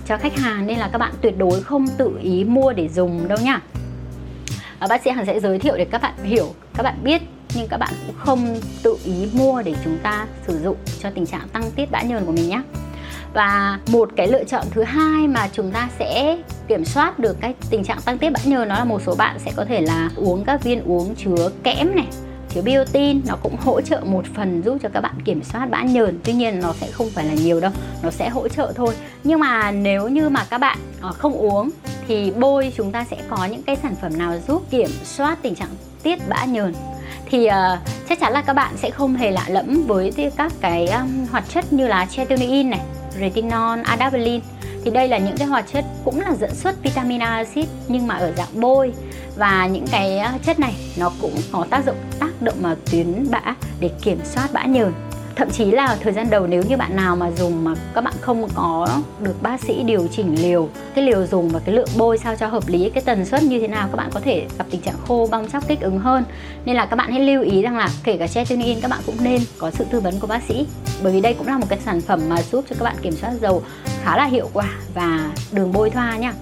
cho 0.06 0.17
khách 0.17 0.37
hàng. 0.37 0.67
Nên 0.67 0.79
là 0.79 0.88
các 0.93 0.99
bạn 0.99 1.12
tuyệt 1.20 1.38
đối 1.38 1.61
không 1.61 1.87
tự 1.99 2.19
ý 2.23 2.44
mua 2.44 2.73
để 2.73 2.88
dùng 2.88 3.29
đâu 3.29 3.38
nha. 3.43 3.61
Ờ, 4.79 4.87
bác 4.88 5.02
sĩ 5.02 5.11
hằng 5.11 5.26
sẽ 5.26 5.41
giới 5.41 5.58
thiệu 5.58 5.76
để 5.76 5.85
các 5.85 6.02
bạn 6.02 6.14
hiểu 6.25 6.46
các 6.75 6.82
bạn 6.82 6.94
biết 7.02 7.23
nhưng 7.55 7.69
các 7.69 7.77
bạn 7.77 7.93
cũng 8.06 8.17
không 8.19 8.56
tự 8.83 8.97
ý 9.05 9.29
mua 9.33 9.62
để 9.62 9.75
chúng 9.85 9.99
ta 10.03 10.27
sử 10.47 10.59
dụng 10.59 10.77
cho 11.03 11.11
tình 11.11 11.27
trạng 11.27 11.49
tăng 11.49 11.71
tiết 11.77 11.91
bã 11.91 12.03
nhờn 12.03 12.25
của 12.27 12.33
mình 12.33 12.49
nhé. 12.49 12.62
Và 13.35 13.79
một 13.93 14.11
cái 14.17 14.29
lựa 14.29 14.45
chọn 14.45 14.67
thứ 14.71 14.83
hai 14.83 15.29
mà 15.29 15.49
chúng 15.53 15.71
ta 15.71 15.89
sẽ 15.99 16.39
kiểm 16.69 16.85
soát 16.85 17.19
được 17.19 17.37
cái 17.41 17.55
tình 17.71 17.85
trạng 17.85 18.01
tăng 18.01 18.19
tiết 18.19 18.31
bã 18.31 18.41
nhờn 18.45 18.69
đó 18.69 18.75
là 18.75 18.85
một 18.85 19.03
số 19.06 19.15
bạn 19.15 19.39
sẽ 19.39 19.53
có 19.56 19.65
thể 19.65 19.81
là 19.81 20.11
uống 20.17 20.45
các 20.45 20.65
viên 20.65 20.83
uống 20.85 21.15
chứa 21.15 21.51
kẽm 21.62 21.97
này, 21.97 22.06
chứa 22.55 22.62
biotin. 22.62 23.21
Nó 23.27 23.37
cũng 23.43 23.56
hỗ 23.56 23.81
trợ 23.81 24.01
một 24.05 24.25
phần 24.35 24.62
giúp 24.65 24.79
cho 24.83 24.89
các 24.93 25.01
bạn 25.01 25.15
kiểm 25.25 25.43
soát 25.43 25.67
bã 25.71 25.83
nhờn, 25.83 26.19
tuy 26.25 26.33
nhiên 26.33 26.61
nó 26.61 26.73
sẽ 26.81 26.91
không 26.91 27.11
phải 27.11 27.25
là 27.25 27.35
nhiều 27.35 27.61
đâu, 27.61 27.73
nó 28.03 28.11
sẽ 28.11 28.29
hỗ 28.29 28.49
trợ 28.49 28.73
thôi. 28.77 28.95
Nhưng 29.25 29.41
mà 29.41 29.71
nếu 29.71 30.09
như 30.09 30.29
mà 30.29 30.47
các 30.51 30.59
bạn 30.59 30.79
à, 31.01 31.09
không 31.09 31.33
uống 31.33 31.71
thì 32.09 32.31
bôi 32.31 32.73
chúng 32.77 32.93
ta 32.93 33.05
sẽ 33.11 33.17
có 33.29 33.45
những 33.45 33.62
cái 33.62 33.77
sản 33.77 33.95
phẩm 34.01 34.19
nào 34.19 34.39
giúp 34.49 34.62
kiểm 34.71 34.91
soát 35.05 35.39
tình 35.43 35.55
trạng 35.55 35.69
tiết 36.03 36.29
bã 36.29 36.45
nhờn? 36.45 36.75
Thì 37.26 37.47
uh, 37.47 37.79
chắc 38.09 38.21
chắn 38.21 38.32
là 38.32 38.43
các 38.43 38.53
bạn 38.53 38.76
sẽ 38.76 38.91
không 38.91 39.15
hề 39.15 39.31
lạ 39.31 39.44
lẫm 39.49 39.87
với 39.87 40.12
các 40.37 40.53
cái 40.61 40.87
um, 40.87 41.26
hoạt 41.31 41.44
chất 41.49 41.73
như 41.73 41.87
là 41.87 42.06
chetonin 42.06 42.71
này, 42.71 42.81
retinol, 43.21 43.79
adapalene 43.85 44.41
thì 44.85 44.91
đây 44.91 45.09
là 45.09 45.19
những 45.19 45.37
cái 45.37 45.49
hoạt 45.49 45.65
chất 45.73 45.85
cũng 46.05 46.21
là 46.21 46.35
dẫn 46.35 46.55
xuất 46.55 46.82
vitamin 46.82 47.23
A 47.23 47.26
acid 47.26 47.67
nhưng 47.88 48.06
mà 48.06 48.15
ở 48.15 48.32
dạng 48.37 48.61
bôi. 48.61 48.93
Và 49.37 49.67
những 49.67 49.87
cái 49.91 50.19
ờ, 50.19 50.32
chất 50.43 50.61
này 50.61 50.75
nó 50.97 51.11
cũng 51.21 51.35
có 51.53 51.67
tác 51.71 51.87
dụng 51.87 51.97
tác 52.19 52.43
động 52.43 52.56
vào 52.61 52.75
tuyến 52.91 53.31
bã 53.31 53.41
để 53.81 53.91
kiểm 54.03 54.19
soát 54.25 54.49
bã 54.53 54.65
nhờn 54.65 54.93
thậm 55.37 55.51
chí 55.51 55.65
là 55.65 55.97
thời 56.01 56.13
gian 56.13 56.31
đầu 56.31 56.47
nếu 56.47 56.63
như 56.69 56.77
bạn 56.77 56.97
nào 56.97 57.17
mà 57.17 57.31
dùng 57.31 57.65
mà 57.65 57.75
các 57.95 58.05
bạn 58.05 58.15
không 58.21 58.49
có 58.55 58.89
được 59.21 59.43
bác 59.43 59.61
sĩ 59.61 59.83
điều 59.83 60.09
chỉnh 60.09 60.43
liều 60.43 60.69
cái 60.95 61.05
liều 61.05 61.27
dùng 61.27 61.49
và 61.49 61.61
cái 61.65 61.75
lượng 61.75 61.89
bôi 61.97 62.19
sao 62.19 62.37
cho 62.37 62.47
hợp 62.47 62.63
lý 62.67 62.91
cái 62.91 63.03
tần 63.07 63.25
suất 63.25 63.43
như 63.43 63.61
thế 63.61 63.69
nào 63.69 63.89
các 63.91 63.97
bạn 63.97 64.11
có 64.15 64.21
thể 64.21 64.47
gặp 64.59 64.67
tình 64.71 64.81
trạng 64.81 64.95
khô 65.09 65.29
bong 65.31 65.51
chóc 65.51 65.69
kích 65.69 65.81
ứng 65.81 65.99
hơn. 65.99 66.25
Nên 66.65 66.77
là 66.77 66.87
các 66.87 66.97
bạn 66.97 67.13
hãy 67.13 67.21
lưu 67.21 67.43
ý 67.43 67.63
rằng 67.63 67.77
là 67.77 67.89
kể 68.05 68.17
cả 68.17 68.27
tretinoin 68.27 68.81
các 68.81 68.91
bạn 68.91 69.01
cũng 69.07 69.17
nên 69.21 69.43
có 69.59 69.71
sự 69.71 69.85
tư 69.91 70.01
vấn 70.01 70.21
của 70.21 70.27
bác 70.27 70.43
sĩ. 70.43 70.67
Bởi 71.03 71.13
vì 71.13 71.21
đây 71.21 71.35
cũng 71.35 71.47
là 71.47 71.59
một 71.59 71.67
cái 71.69 71.79
sản 71.85 72.01
phẩm 72.01 72.21
mà 72.29 72.43
giúp 72.43 72.65
cho 72.71 72.77
các 72.79 72.85
bạn 72.85 72.97
kiểm 73.03 73.13
soát 73.13 73.33
dầu 73.41 73.63
khá 74.03 74.17
là 74.17 74.25
hiệu 74.25 74.51
quả 74.53 74.69
và 74.95 75.31
đường 75.53 75.73
bôi 75.73 75.91
thoa 75.91 76.17
nha. 76.17 76.33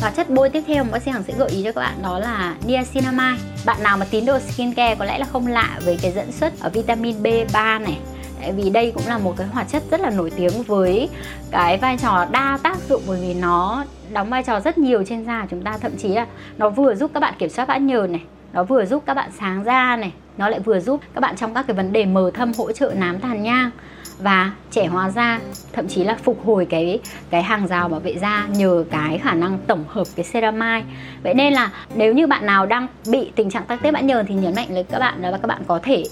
Và 0.00 0.10
chất 0.10 0.30
bôi 0.30 0.50
tiếp 0.50 0.62
theo 0.66 0.84
mà 0.84 0.90
bác 0.92 1.02
sĩ 1.02 1.10
Hằng 1.10 1.22
sẽ 1.22 1.34
gợi 1.38 1.50
ý 1.50 1.62
cho 1.64 1.72
các 1.72 1.80
bạn 1.80 2.02
đó 2.02 2.18
là 2.18 2.54
niacinamide. 2.66 3.42
Bạn 3.66 3.82
nào 3.82 3.96
mà 3.96 4.06
tín 4.10 4.26
đồ 4.26 4.38
skincare 4.38 4.94
có 4.94 5.04
lẽ 5.04 5.18
là 5.18 5.26
không 5.32 5.46
lạ 5.46 5.80
với 5.84 5.98
cái 6.02 6.12
dẫn 6.12 6.32
xuất 6.32 6.60
ở 6.60 6.70
vitamin 6.70 7.22
B3 7.22 7.82
này, 7.82 7.98
tại 8.40 8.52
vì 8.52 8.70
đây 8.70 8.92
cũng 8.94 9.06
là 9.06 9.18
một 9.18 9.34
cái 9.36 9.46
hoạt 9.46 9.68
chất 9.68 9.82
rất 9.90 10.00
là 10.00 10.10
nổi 10.10 10.30
tiếng 10.36 10.62
với 10.66 11.08
cái 11.50 11.76
vai 11.76 11.96
trò 12.02 12.26
đa 12.32 12.58
tác 12.62 12.76
dụng 12.88 13.02
bởi 13.06 13.20
vì 13.20 13.34
nó 13.34 13.84
đóng 14.12 14.30
vai 14.30 14.42
trò 14.42 14.60
rất 14.60 14.78
nhiều 14.78 15.04
trên 15.06 15.24
da 15.24 15.46
chúng 15.50 15.62
ta. 15.62 15.78
Thậm 15.78 15.92
chí 15.98 16.08
là 16.08 16.26
nó 16.58 16.68
vừa 16.68 16.94
giúp 16.94 17.10
các 17.14 17.20
bạn 17.20 17.34
kiểm 17.38 17.48
soát 17.48 17.68
bã 17.68 17.76
nhờn 17.76 18.12
này, 18.12 18.22
nó 18.52 18.64
vừa 18.64 18.84
giúp 18.84 19.02
các 19.06 19.14
bạn 19.14 19.30
sáng 19.38 19.64
da 19.64 19.96
này, 19.96 20.12
nó 20.38 20.48
lại 20.48 20.60
vừa 20.60 20.80
giúp 20.80 21.00
các 21.14 21.20
bạn 21.20 21.36
trong 21.36 21.54
các 21.54 21.66
cái 21.66 21.76
vấn 21.76 21.92
đề 21.92 22.06
mờ 22.06 22.30
thâm 22.34 22.52
hỗ 22.58 22.72
trợ 22.72 22.92
nám 22.96 23.18
tàn 23.18 23.42
nhang 23.42 23.70
và 24.18 24.52
trẻ 24.70 24.86
hóa 24.86 25.10
da, 25.10 25.40
thậm 25.72 25.88
chí 25.88 26.04
là 26.04 26.16
phục 26.22 26.46
hồi 26.46 26.66
cái 26.66 27.00
cái 27.30 27.42
hàng 27.42 27.66
rào 27.66 27.88
bảo 27.88 28.00
vệ 28.00 28.18
da 28.18 28.46
nhờ 28.50 28.84
cái 28.90 29.18
khả 29.18 29.34
năng 29.34 29.58
tổng 29.66 29.84
hợp 29.88 30.06
cái 30.16 30.26
ceramide. 30.32 30.84
Vậy 31.22 31.34
nên 31.34 31.52
là 31.52 31.70
nếu 31.94 32.14
như 32.14 32.26
bạn 32.26 32.46
nào 32.46 32.66
đang 32.66 32.86
bị 33.10 33.30
tình 33.34 33.50
trạng 33.50 33.64
tắc 33.64 33.82
tết 33.82 33.94
bã 33.94 34.00
nhờn 34.00 34.26
thì 34.26 34.34
nhấn 34.34 34.54
mạnh 34.54 34.68
với 34.70 34.84
các 34.84 34.98
bạn 34.98 35.22
là 35.22 35.30
các 35.30 35.46
bạn 35.46 35.62
có 35.66 35.80
thể 35.82 36.04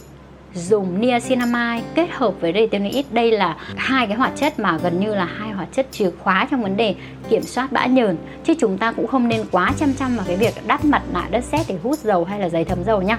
dùng 0.55 1.01
niacinamide 1.01 1.83
kết 1.95 2.07
hợp 2.11 2.35
với 2.41 2.53
retinoid 2.53 3.05
đây 3.11 3.33
là 3.33 3.57
hai 3.77 4.07
cái 4.07 4.17
hoạt 4.17 4.33
chất 4.37 4.59
mà 4.59 4.79
gần 4.83 5.01
như 5.01 5.15
là 5.15 5.25
hai 5.25 5.51
hoạt 5.51 5.69
chất 5.73 5.87
chìa 5.91 6.11
khóa 6.23 6.47
trong 6.51 6.63
vấn 6.63 6.77
đề 6.77 6.95
kiểm 7.29 7.43
soát 7.43 7.73
bã 7.73 7.87
nhờn. 7.87 8.17
Chứ 8.45 8.55
chúng 8.61 8.79
ta 8.79 8.93
cũng 8.93 9.07
không 9.07 9.29
nên 9.29 9.45
quá 9.53 9.73
chăm 9.79 9.95
chăm 9.95 10.17
vào 10.17 10.25
cái 10.29 10.37
việc 10.37 10.55
đắp 10.67 10.85
mặt 10.85 11.03
nạ 11.13 11.29
đất 11.31 11.45
sét 11.45 11.61
để 11.69 11.79
hút 11.83 11.99
dầu 11.99 12.25
hay 12.25 12.41
là 12.41 12.49
giấy 12.49 12.65
thấm 12.65 12.85
dầu 12.85 13.03
nhá 13.03 13.19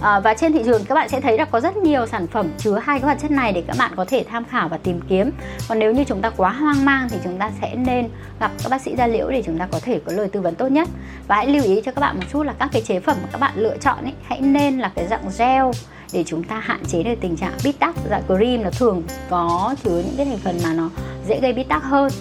À, 0.00 0.20
và 0.20 0.34
trên 0.34 0.52
thị 0.52 0.62
trường 0.64 0.84
các 0.84 0.94
bạn 0.94 1.08
sẽ 1.08 1.20
thấy 1.20 1.38
là 1.38 1.44
có 1.44 1.60
rất 1.60 1.76
nhiều 1.76 2.06
sản 2.06 2.26
phẩm 2.26 2.48
chứa 2.58 2.78
hai 2.78 2.98
cái 2.98 3.04
hoạt 3.04 3.18
chất 3.18 3.30
này 3.30 3.52
để 3.52 3.62
các 3.66 3.76
bạn 3.78 3.92
có 3.96 4.04
thể 4.04 4.24
tham 4.30 4.44
khảo 4.44 4.68
và 4.68 4.78
tìm 4.78 5.00
kiếm. 5.08 5.30
Còn 5.68 5.78
nếu 5.78 5.92
như 5.92 6.04
chúng 6.04 6.20
ta 6.20 6.30
quá 6.30 6.50
hoang 6.50 6.84
mang 6.84 7.08
thì 7.08 7.16
chúng 7.24 7.38
ta 7.38 7.50
sẽ 7.60 7.74
nên 7.74 8.08
gặp 8.40 8.50
các 8.62 8.68
bác 8.70 8.82
sĩ 8.82 8.96
da 8.96 9.06
liễu 9.06 9.30
để 9.30 9.42
chúng 9.46 9.58
ta 9.58 9.68
có 9.72 9.80
thể 9.82 10.00
có 10.06 10.12
lời 10.12 10.28
tư 10.28 10.40
vấn 10.40 10.54
tốt 10.54 10.68
nhất. 10.68 10.88
Và 11.28 11.36
hãy 11.36 11.46
lưu 11.46 11.64
ý 11.64 11.82
cho 11.84 11.92
các 11.92 12.00
bạn 12.00 12.16
một 12.16 12.22
chút 12.32 12.42
là 12.42 12.52
các 12.58 12.68
cái 12.72 12.82
chế 12.82 13.00
phẩm 13.00 13.16
mà 13.22 13.28
các 13.32 13.40
bạn 13.40 13.52
lựa 13.56 13.76
chọn 13.76 14.04
ấy 14.04 14.12
hãy 14.28 14.40
nên 14.40 14.78
là 14.78 14.90
cái 14.94 15.06
dạng 15.06 15.28
gel 15.38 15.64
để 16.12 16.24
chúng 16.26 16.44
ta 16.44 16.60
hạn 16.60 16.80
chế 16.88 17.02
được 17.02 17.14
tình 17.20 17.36
trạng 17.36 17.52
bít 17.64 17.78
tắc. 17.78 17.94
Dạng 18.10 18.22
cream 18.26 18.62
nó 18.62 18.70
thường 18.70 19.02
có 19.30 19.74
chứa 19.84 20.02
những 20.06 20.14
cái 20.16 20.26
thành 20.26 20.38
phần 20.38 20.58
mà 20.64 20.72
nó 20.72 20.90
dễ 21.28 21.40
gây 21.40 21.52
bít 21.52 21.68
tắc 21.68 21.84
hơn. 21.84 22.12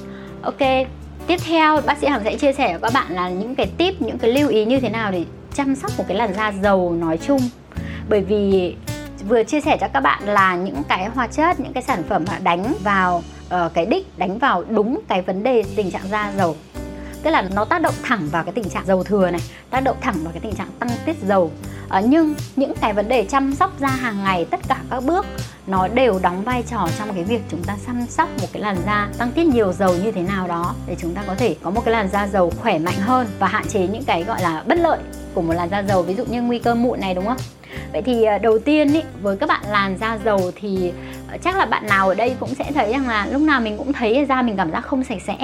Ok 0.42 0.88
tiếp 1.28 1.38
theo 1.46 1.82
bác 1.82 1.98
sĩ 1.98 2.08
hằng 2.08 2.24
sẽ 2.24 2.38
chia 2.38 2.54
sẻ 2.54 2.68
với 2.68 2.80
các 2.82 2.94
bạn 2.94 3.12
là 3.16 3.30
những 3.30 3.56
cái 3.56 3.72
tip 3.78 4.02
những 4.02 4.18
cái 4.18 4.32
lưu 4.32 4.50
ý 4.50 4.66
như 4.66 4.80
thế 4.80 4.90
nào 4.90 5.12
để 5.12 5.26
chăm 5.54 5.76
sóc 5.76 5.92
một 5.98 6.04
cái 6.08 6.18
làn 6.18 6.34
da 6.34 6.52
dầu 6.64 6.94
nói 6.94 7.18
chung. 7.18 7.40
Bởi 8.10 8.22
vì 8.22 8.76
vừa 9.28 9.44
chia 9.44 9.62
sẻ 9.62 9.78
cho 9.82 9.88
các 9.94 10.00
bạn 10.00 10.24
là 10.26 10.56
những 10.56 10.84
cái 10.84 11.06
hóa 11.06 11.28
chất 11.28 11.60
những 11.60 11.74
cái 11.74 11.84
sản 11.84 12.04
phẩm 12.10 12.26
mà 12.28 12.40
đánh 12.44 12.74
vào 12.84 13.24
uh, 13.46 13.74
cái 13.74 13.86
đích 13.86 14.18
đánh 14.18 14.40
vào 14.40 14.64
đúng 14.70 15.00
cái 15.08 15.22
vấn 15.22 15.44
đề 15.44 15.64
tình 15.76 15.92
trạng 15.92 16.08
da 16.10 16.32
dầu 16.38 16.56
tức 17.24 17.30
là 17.32 17.42
nó 17.56 17.66
tác 17.66 17.82
động 17.82 17.94
thẳng 18.04 18.28
vào 18.32 18.44
cái 18.44 18.54
tình 18.54 18.70
trạng 18.70 18.86
dầu 18.86 19.04
thừa 19.04 19.32
này 19.32 19.42
tác 19.70 19.84
động 19.84 19.98
thẳng 20.02 20.16
vào 20.24 20.34
cái 20.34 20.40
tình 20.40 20.56
trạng 20.56 20.68
tăng 20.80 20.90
tiết 21.06 21.16
dầu 21.28 21.52
à, 21.90 22.02
nhưng 22.02 22.36
những 22.56 22.74
cái 22.82 22.94
vấn 22.94 23.08
đề 23.08 23.26
chăm 23.26 23.56
sóc 23.56 23.80
da 23.80 23.88
hàng 23.88 24.24
ngày 24.24 24.46
tất 24.46 24.60
cả 24.68 24.78
các 24.90 25.04
bước 25.04 25.26
nó 25.68 25.88
đều 25.88 26.20
đóng 26.24 26.44
vai 26.44 26.64
trò 26.70 26.88
trong 27.00 27.14
cái 27.14 27.24
việc 27.24 27.42
chúng 27.52 27.64
ta 27.64 27.78
chăm 27.88 28.06
sóc 28.10 28.30
một 28.42 28.48
cái 28.54 28.62
làn 28.62 28.78
da 28.86 29.10
tăng 29.18 29.32
tiết 29.32 29.44
nhiều 29.44 29.74
dầu 29.74 29.96
như 30.04 30.12
thế 30.12 30.22
nào 30.22 30.48
đó 30.48 30.76
để 30.88 30.96
chúng 31.00 31.14
ta 31.14 31.24
có 31.28 31.36
thể 31.36 31.56
có 31.64 31.70
một 31.70 31.82
cái 31.86 31.92
làn 31.92 32.10
da 32.10 32.28
dầu 32.28 32.54
khỏe 32.62 32.80
mạnh 32.80 33.00
hơn 33.00 33.28
và 33.40 33.48
hạn 33.48 33.68
chế 33.68 33.88
những 33.88 34.04
cái 34.04 34.24
gọi 34.24 34.42
là 34.42 34.64
bất 34.68 34.78
lợi 34.80 35.00
của 35.34 35.42
một 35.42 35.54
làn 35.54 35.70
da 35.70 35.80
dầu 35.80 36.02
ví 36.02 36.16
dụ 36.16 36.26
như 36.26 36.42
nguy 36.42 36.60
cơ 36.60 36.76
mụn 36.76 37.00
này 37.00 37.14
đúng 37.14 37.26
không? 37.26 37.38
Vậy 37.92 38.02
thì 38.02 38.24
ờ, 38.24 38.38
đầu 38.38 38.60
tiên 38.60 38.94
ý, 38.94 39.02
với 39.22 39.38
các 39.38 39.50
bạn 39.50 39.62
làn 39.70 39.98
da 39.98 40.20
dầu 40.26 40.52
thì 40.56 40.92
ờ, 41.32 41.38
chắc 41.44 41.58
là 41.58 41.66
bạn 41.66 41.88
nào 41.88 42.08
ở 42.08 42.16
đây 42.16 42.36
cũng 42.40 42.56
sẽ 42.56 42.72
thấy 42.72 42.92
rằng 42.92 43.08
là 43.08 43.28
lúc 43.32 43.42
nào 43.42 43.62
mình 43.62 43.78
cũng 43.78 43.94
thấy 43.94 44.26
da 44.30 44.42
mình 44.42 44.58
cảm 44.58 44.72
giác 44.72 44.82
không 44.82 45.04
sạch 45.04 45.22
sẽ 45.28 45.38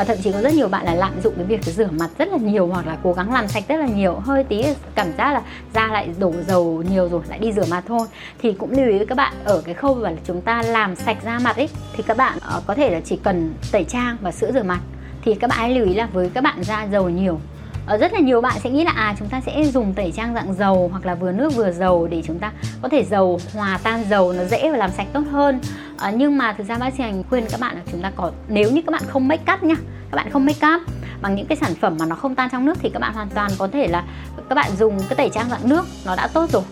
và 0.00 0.04
thậm 0.04 0.16
chí 0.22 0.32
có 0.32 0.40
rất 0.40 0.54
nhiều 0.54 0.68
bạn 0.68 0.84
là 0.84 0.94
lạm 0.94 1.20
dụng 1.24 1.34
cái 1.36 1.44
việc 1.44 1.64
rửa 1.64 1.88
mặt 1.90 2.10
rất 2.18 2.28
là 2.28 2.38
nhiều 2.38 2.66
hoặc 2.66 2.86
là 2.86 2.96
cố 3.02 3.12
gắng 3.12 3.32
làm 3.32 3.48
sạch 3.48 3.64
rất 3.68 3.76
là 3.76 3.86
nhiều, 3.86 4.14
hơi 4.14 4.44
tí 4.44 4.64
cảm 4.94 5.12
giác 5.18 5.32
là 5.32 5.42
da 5.74 5.86
lại 5.86 6.08
đổ 6.18 6.32
dầu 6.46 6.82
nhiều 6.90 7.08
rồi, 7.08 7.22
lại 7.28 7.38
đi 7.38 7.52
rửa 7.52 7.64
mặt 7.70 7.84
thôi. 7.88 8.06
Thì 8.38 8.52
cũng 8.52 8.70
lưu 8.70 8.86
ý 8.86 8.96
với 8.98 9.06
các 9.06 9.14
bạn, 9.14 9.32
ở 9.44 9.62
cái 9.64 9.74
khâu 9.74 9.94
mà 9.94 10.12
chúng 10.24 10.40
ta 10.40 10.62
làm 10.62 10.96
sạch 10.96 11.16
da 11.24 11.38
mặt 11.38 11.56
ấy, 11.56 11.68
thì 11.96 12.02
các 12.06 12.16
bạn 12.16 12.38
ờ, 12.40 12.62
có 12.66 12.74
thể 12.74 12.90
là 12.90 13.00
chỉ 13.04 13.18
cần 13.22 13.54
tẩy 13.72 13.84
trang 13.84 14.16
và 14.20 14.32
sữa 14.32 14.50
rửa 14.54 14.62
mặt. 14.62 14.80
Thì 15.22 15.34
các 15.34 15.50
bạn 15.50 15.58
hãy 15.58 15.74
lưu 15.74 15.86
ý 15.86 15.94
là 15.94 16.06
với 16.12 16.30
các 16.34 16.44
bạn 16.44 16.64
da 16.64 16.82
dầu 16.82 17.08
nhiều 17.08 17.40
ở 17.86 17.96
rất 17.96 18.12
là 18.12 18.20
nhiều 18.20 18.40
bạn 18.40 18.60
sẽ 18.60 18.70
nghĩ 18.70 18.84
là 18.84 18.90
à 18.90 19.14
chúng 19.18 19.28
ta 19.28 19.40
sẽ 19.40 19.64
dùng 19.64 19.94
tẩy 19.94 20.12
trang 20.16 20.34
dạng 20.34 20.54
dầu 20.54 20.88
hoặc 20.92 21.06
là 21.06 21.14
vừa 21.14 21.32
nước 21.32 21.56
vừa 21.56 21.72
dầu 21.72 22.08
để 22.10 22.22
chúng 22.26 22.38
ta 22.38 22.52
có 22.82 22.88
thể 22.88 23.04
dầu, 23.04 23.40
hòa 23.54 23.78
tan 23.82 24.04
dầu 24.10 24.32
nó 24.32 24.44
dễ 24.44 24.70
và 24.70 24.76
làm 24.76 24.90
sạch 24.90 25.06
tốt 25.12 25.22
hơn 25.30 25.60
à, 26.00 26.10
nhưng 26.10 26.38
mà 26.38 26.52
thực 26.52 26.66
ra 26.66 26.78
bác 26.78 26.94
sĩ 26.94 27.02
hành 27.02 27.22
khuyên 27.30 27.44
các 27.50 27.60
bạn 27.60 27.76
là 27.76 27.82
chúng 27.92 28.02
ta 28.02 28.12
có 28.16 28.32
nếu 28.48 28.70
như 28.70 28.82
các 28.86 28.92
bạn 28.92 29.02
không 29.08 29.28
make 29.28 29.52
up 29.54 29.62
nha 29.62 29.74
các 30.10 30.16
bạn 30.16 30.30
không 30.30 30.46
make 30.46 30.68
up 30.74 30.82
bằng 31.22 31.34
những 31.34 31.46
cái 31.46 31.56
sản 31.56 31.74
phẩm 31.74 31.96
mà 32.00 32.06
nó 32.06 32.16
không 32.16 32.34
tan 32.34 32.48
trong 32.52 32.66
nước 32.66 32.74
thì 32.80 32.90
các 32.90 32.98
bạn 32.98 33.14
hoàn 33.14 33.28
toàn 33.28 33.50
có 33.58 33.68
thể 33.72 33.88
là 33.88 34.04
các 34.48 34.54
bạn 34.54 34.70
dùng 34.78 34.98
cái 35.08 35.16
tẩy 35.16 35.30
trang 35.34 35.50
dạng 35.50 35.68
nước 35.68 35.86
nó 36.06 36.16
đã 36.16 36.28
tốt 36.28 36.50
rồi. 36.50 36.62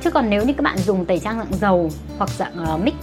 Chứ 0.00 0.10
còn 0.10 0.30
nếu 0.30 0.44
như 0.44 0.52
các 0.52 0.62
bạn 0.62 0.78
dùng 0.78 1.04
tẩy 1.04 1.18
trang 1.18 1.38
dạng 1.38 1.58
dầu 1.60 1.90
hoặc 2.18 2.30
dạng 2.30 2.74
uh, 2.74 2.84
mix 2.84 2.94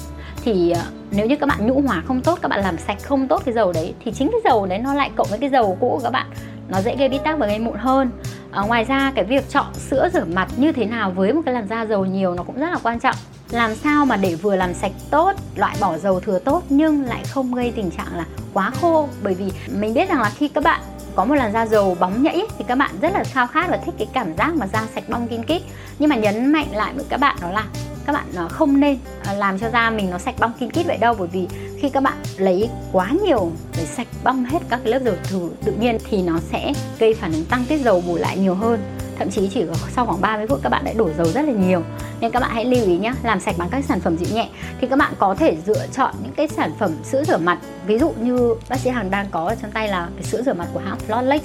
thì 0.44 0.72
uh, 0.72 0.78
nếu 1.12 1.26
như 1.26 1.36
các 1.36 1.50
bạn 1.50 1.68
nhũ 1.68 1.82
hóa 1.82 2.04
không 2.08 2.22
tốt 2.22 2.40
các 2.42 2.50
bạn 2.50 2.62
làm 2.62 2.78
sạch 2.78 2.98
không 3.04 3.28
tốt 3.28 3.42
cái 3.46 3.54
dầu 3.54 3.72
đấy 3.74 3.94
thì 4.06 4.12
chính 4.12 4.32
cái 4.32 4.42
dầu 4.44 4.66
đấy 4.66 4.80
nó 4.80 4.94
lại 4.94 5.12
cộng 5.16 5.28
với 5.30 5.40
cái 5.40 5.50
dầu 5.50 5.78
cũ 5.80 5.90
của 5.90 6.04
các 6.04 6.10
bạn 6.10 6.28
nó 6.70 6.82
dễ 6.82 6.96
gây 6.96 7.10
bít 7.10 7.24
tắc 7.24 7.38
và 7.38 7.48
gây 7.48 7.60
mụn 7.60 7.78
hơn. 7.78 8.12
À, 8.52 8.62
ngoài 8.62 8.84
ra 8.84 9.12
cái 9.16 9.26
việc 9.26 9.50
chọn 9.50 9.74
sữa 9.74 10.10
rửa 10.14 10.26
mặt 10.34 10.48
như 10.58 10.72
thế 10.72 10.86
nào 10.86 11.12
với 11.12 11.34
một 11.34 11.42
cái 11.46 11.54
làn 11.54 11.68
da 11.68 11.86
dầu 11.86 12.06
nhiều 12.06 12.34
nó 12.34 12.44
cũng 12.44 12.60
rất 12.60 12.70
là 12.72 12.78
quan 12.84 13.00
trọng 13.00 13.16
làm 13.50 13.76
sao 13.76 14.06
mà 14.06 14.18
để 14.18 14.36
vừa 14.36 14.56
làm 14.56 14.74
sạch 14.74 14.92
tốt, 15.10 15.34
loại 15.56 15.78
bỏ 15.80 15.98
dầu 15.98 16.20
thừa 16.20 16.40
tốt 16.40 16.64
nhưng 16.70 17.06
lại 17.06 17.24
không 17.24 17.56
gây 17.56 17.74
tình 17.76 17.92
trạng 17.92 18.18
là 18.18 18.26
quá 18.54 18.72
khô? 18.82 19.10
Bởi 19.24 19.34
vì 19.34 19.52
mình 19.80 19.94
biết 19.94 20.10
rằng 20.10 20.22
là 20.22 20.30
khi 20.30 20.48
các 20.48 20.64
bạn 20.64 20.82
có 21.16 21.26
một 21.26 21.36
làn 21.36 21.54
da 21.54 21.66
dầu 21.66 21.98
bóng 22.00 22.24
nhẫy 22.24 22.48
thì 22.58 22.66
các 22.68 22.78
bạn 22.78 22.92
rất 23.02 23.14
là 23.14 23.24
khao 23.24 23.48
khát 23.48 23.70
và 23.70 23.78
thích 23.78 23.96
cái 23.98 24.08
cảm 24.14 24.36
giác 24.38 24.56
mà 24.56 24.68
da 24.68 24.88
sạch 24.96 25.10
bong 25.10 25.28
kinh 25.28 25.44
kít. 25.44 25.62
Nhưng 26.00 26.10
mà 26.10 26.16
nhấn 26.16 26.52
mạnh 26.52 26.68
lại 26.72 26.94
với 26.96 27.06
các 27.10 27.18
bạn 27.18 27.38
đó 27.42 27.52
là 27.52 27.66
các 28.06 28.14
bạn 28.14 28.26
à, 28.36 28.48
không 28.48 28.80
nên 28.80 28.98
à, 29.26 29.34
làm 29.34 29.60
cho 29.60 29.70
da 29.70 29.90
mình 29.90 30.10
nó 30.10 30.18
sạch 30.18 30.36
bong 30.40 30.52
kinh 30.60 30.70
kít 30.70 30.88
vậy 30.88 30.98
đâu. 30.98 31.16
Bởi 31.20 31.28
vì 31.28 31.48
khi 31.80 31.90
các 31.90 32.04
bạn 32.04 32.18
lấy 32.38 32.70
quá 32.92 33.10
nhiều 33.24 33.52
để 33.78 33.86
sạch 33.86 34.08
bong 34.24 34.46
hết 34.46 34.60
các 34.70 34.80
cái 34.84 34.94
lớp 34.94 35.00
dầu 35.06 35.16
thừa 35.24 35.50
tự 35.66 35.72
nhiên 35.72 35.98
thì 36.10 36.22
nó 36.22 36.40
sẽ 36.52 36.74
gây 37.00 37.14
phản 37.14 37.34
ứng 37.34 37.46
tăng 37.46 37.66
tiết 37.66 37.82
dầu 37.82 38.04
bù 38.08 38.16
lại 38.16 38.38
nhiều 38.38 38.56
hơn 38.56 38.80
thậm 39.20 39.30
chí 39.30 39.50
chỉ 39.54 39.64
sau 39.96 40.06
khoảng 40.06 40.22
30 40.22 40.48
phút 40.48 40.60
các 40.64 40.70
bạn 40.70 40.84
đã 40.86 40.94
đổ 40.94 41.10
dầu 41.18 41.28
rất 41.28 41.42
là 41.42 41.52
nhiều. 41.52 41.82
Nên 42.20 42.32
các 42.32 42.40
bạn 42.40 42.52
hãy 42.54 42.66
lưu 42.66 42.86
ý 42.86 42.98
nhé 42.98 43.14
làm 43.24 43.40
sạch 43.40 43.56
bằng 43.58 43.70
các 43.72 43.86
sản 43.86 44.00
phẩm 44.00 44.18
dịu 44.18 44.36
nhẹ. 44.36 44.50
Thì 44.82 44.88
các 44.88 45.00
bạn 45.00 45.14
có 45.20 45.36
thể 45.36 45.58
lựa 45.66 45.88
chọn 45.94 46.16
những 46.24 46.34
cái 46.34 46.48
sản 46.48 46.72
phẩm 46.80 46.92
sữa 47.04 47.24
rửa 47.24 47.38
mặt. 47.38 47.60
Ví 47.88 47.98
dụ 47.98 48.14
như 48.22 48.56
bác 48.70 48.80
sĩ 48.80 48.90
Hằng 48.90 49.12
đang 49.12 49.28
có 49.32 49.46
ở 49.46 49.56
trong 49.62 49.72
tay 49.72 49.88
là 49.88 50.10
cái 50.16 50.24
sữa 50.24 50.42
rửa 50.46 50.54
mặt 50.54 50.68
của 50.74 50.80
hãng 50.80 50.98
Flawless 51.08 51.40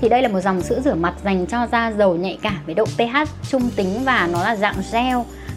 thì 0.00 0.08
đây 0.08 0.22
là 0.22 0.28
một 0.28 0.40
dòng 0.40 0.62
sữa 0.62 0.80
rửa 0.84 0.94
mặt 0.94 1.14
dành 1.24 1.46
cho 1.46 1.66
da 1.72 1.92
dầu 1.98 2.16
nhạy 2.16 2.38
cảm 2.42 2.58
với 2.66 2.74
độ 2.74 2.84
pH 2.84 3.48
trung 3.50 3.70
tính 3.76 4.04
và 4.04 4.28
nó 4.32 4.42
là 4.42 4.56
dạng 4.56 4.76
gel. 4.92 5.16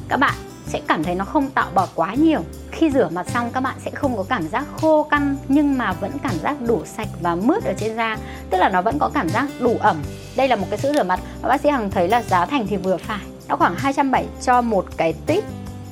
Các 0.09 0.17
bạn 0.17 0.33
sẽ 0.69 0.81
cảm 0.87 1.03
thấy 1.03 1.15
nó 1.15 1.25
không 1.25 1.49
tạo 1.49 1.67
bọt 1.75 1.89
quá 1.95 2.13
nhiều. 2.13 2.39
Khi 2.71 2.89
rửa 2.89 3.09
mặt 3.11 3.29
xong, 3.29 3.51
các 3.51 3.59
bạn 3.59 3.75
sẽ 3.85 3.91
không 3.91 4.17
có 4.17 4.25
cảm 4.29 4.47
giác 4.47 4.65
khô 4.81 5.03
căng, 5.03 5.35
nhưng 5.47 5.77
mà 5.77 5.93
vẫn 5.93 6.11
cảm 6.23 6.39
giác 6.43 6.55
đủ 6.67 6.81
sạch 6.85 7.07
và 7.21 7.35
mướt 7.35 7.63
ở 7.63 7.73
trên 7.77 7.95
da. 7.95 8.17
Tức 8.49 8.57
là 8.57 8.69
nó 8.69 8.81
vẫn 8.81 8.99
có 8.99 9.09
cảm 9.13 9.29
giác 9.29 9.47
đủ 9.59 9.77
ẩm. 9.79 10.01
Đây 10.37 10.47
là 10.47 10.55
một 10.55 10.67
cái 10.69 10.79
sữa 10.79 10.93
rửa 10.93 11.03
mặt 11.03 11.19
mà 11.41 11.49
bác 11.49 11.61
sĩ 11.61 11.69
Hằng 11.69 11.91
thấy 11.91 12.07
là 12.07 12.21
giá 12.21 12.45
thành 12.45 12.67
thì 12.67 12.77
vừa 12.77 12.97
phải. 12.97 13.19
Nó 13.47 13.55
khoảng 13.55 13.75
270 13.75 14.29
cho 14.41 14.61
một 14.61 14.85
cái 14.97 15.13
tip 15.25 15.43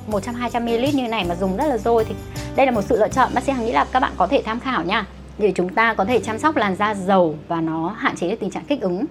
100 0.07 0.35
200 0.35 0.65
ml 0.65 0.85
như 0.93 1.07
này 1.07 1.25
mà 1.29 1.35
dùng 1.35 1.57
rất 1.57 1.65
là 1.65 1.77
rồi 1.77 2.05
thì 2.05 2.15
đây 2.55 2.65
là 2.65 2.71
một 2.71 2.81
sự 2.81 2.99
lựa 2.99 3.07
chọn. 3.07 3.29
Bác 3.33 3.43
sĩ 3.43 3.51
Hằng 3.51 3.65
nghĩ 3.65 3.71
là 3.71 3.85
các 3.91 3.99
bạn 3.99 4.11
có 4.17 4.27
thể 4.27 4.41
tham 4.45 4.59
khảo 4.59 4.83
nha. 4.83 5.05
Để 5.37 5.51
chúng 5.55 5.69
ta 5.69 5.93
có 5.93 6.05
thể 6.05 6.19
chăm 6.19 6.39
sóc 6.39 6.55
làn 6.55 6.75
da 6.75 6.93
dầu 6.93 7.35
và 7.47 7.61
nó 7.61 7.95
hạn 7.97 8.15
chế 8.15 8.29
được 8.29 8.35
tình 8.39 8.51
trạng 8.51 8.65
kích 8.65 8.81
ứng. 8.81 9.05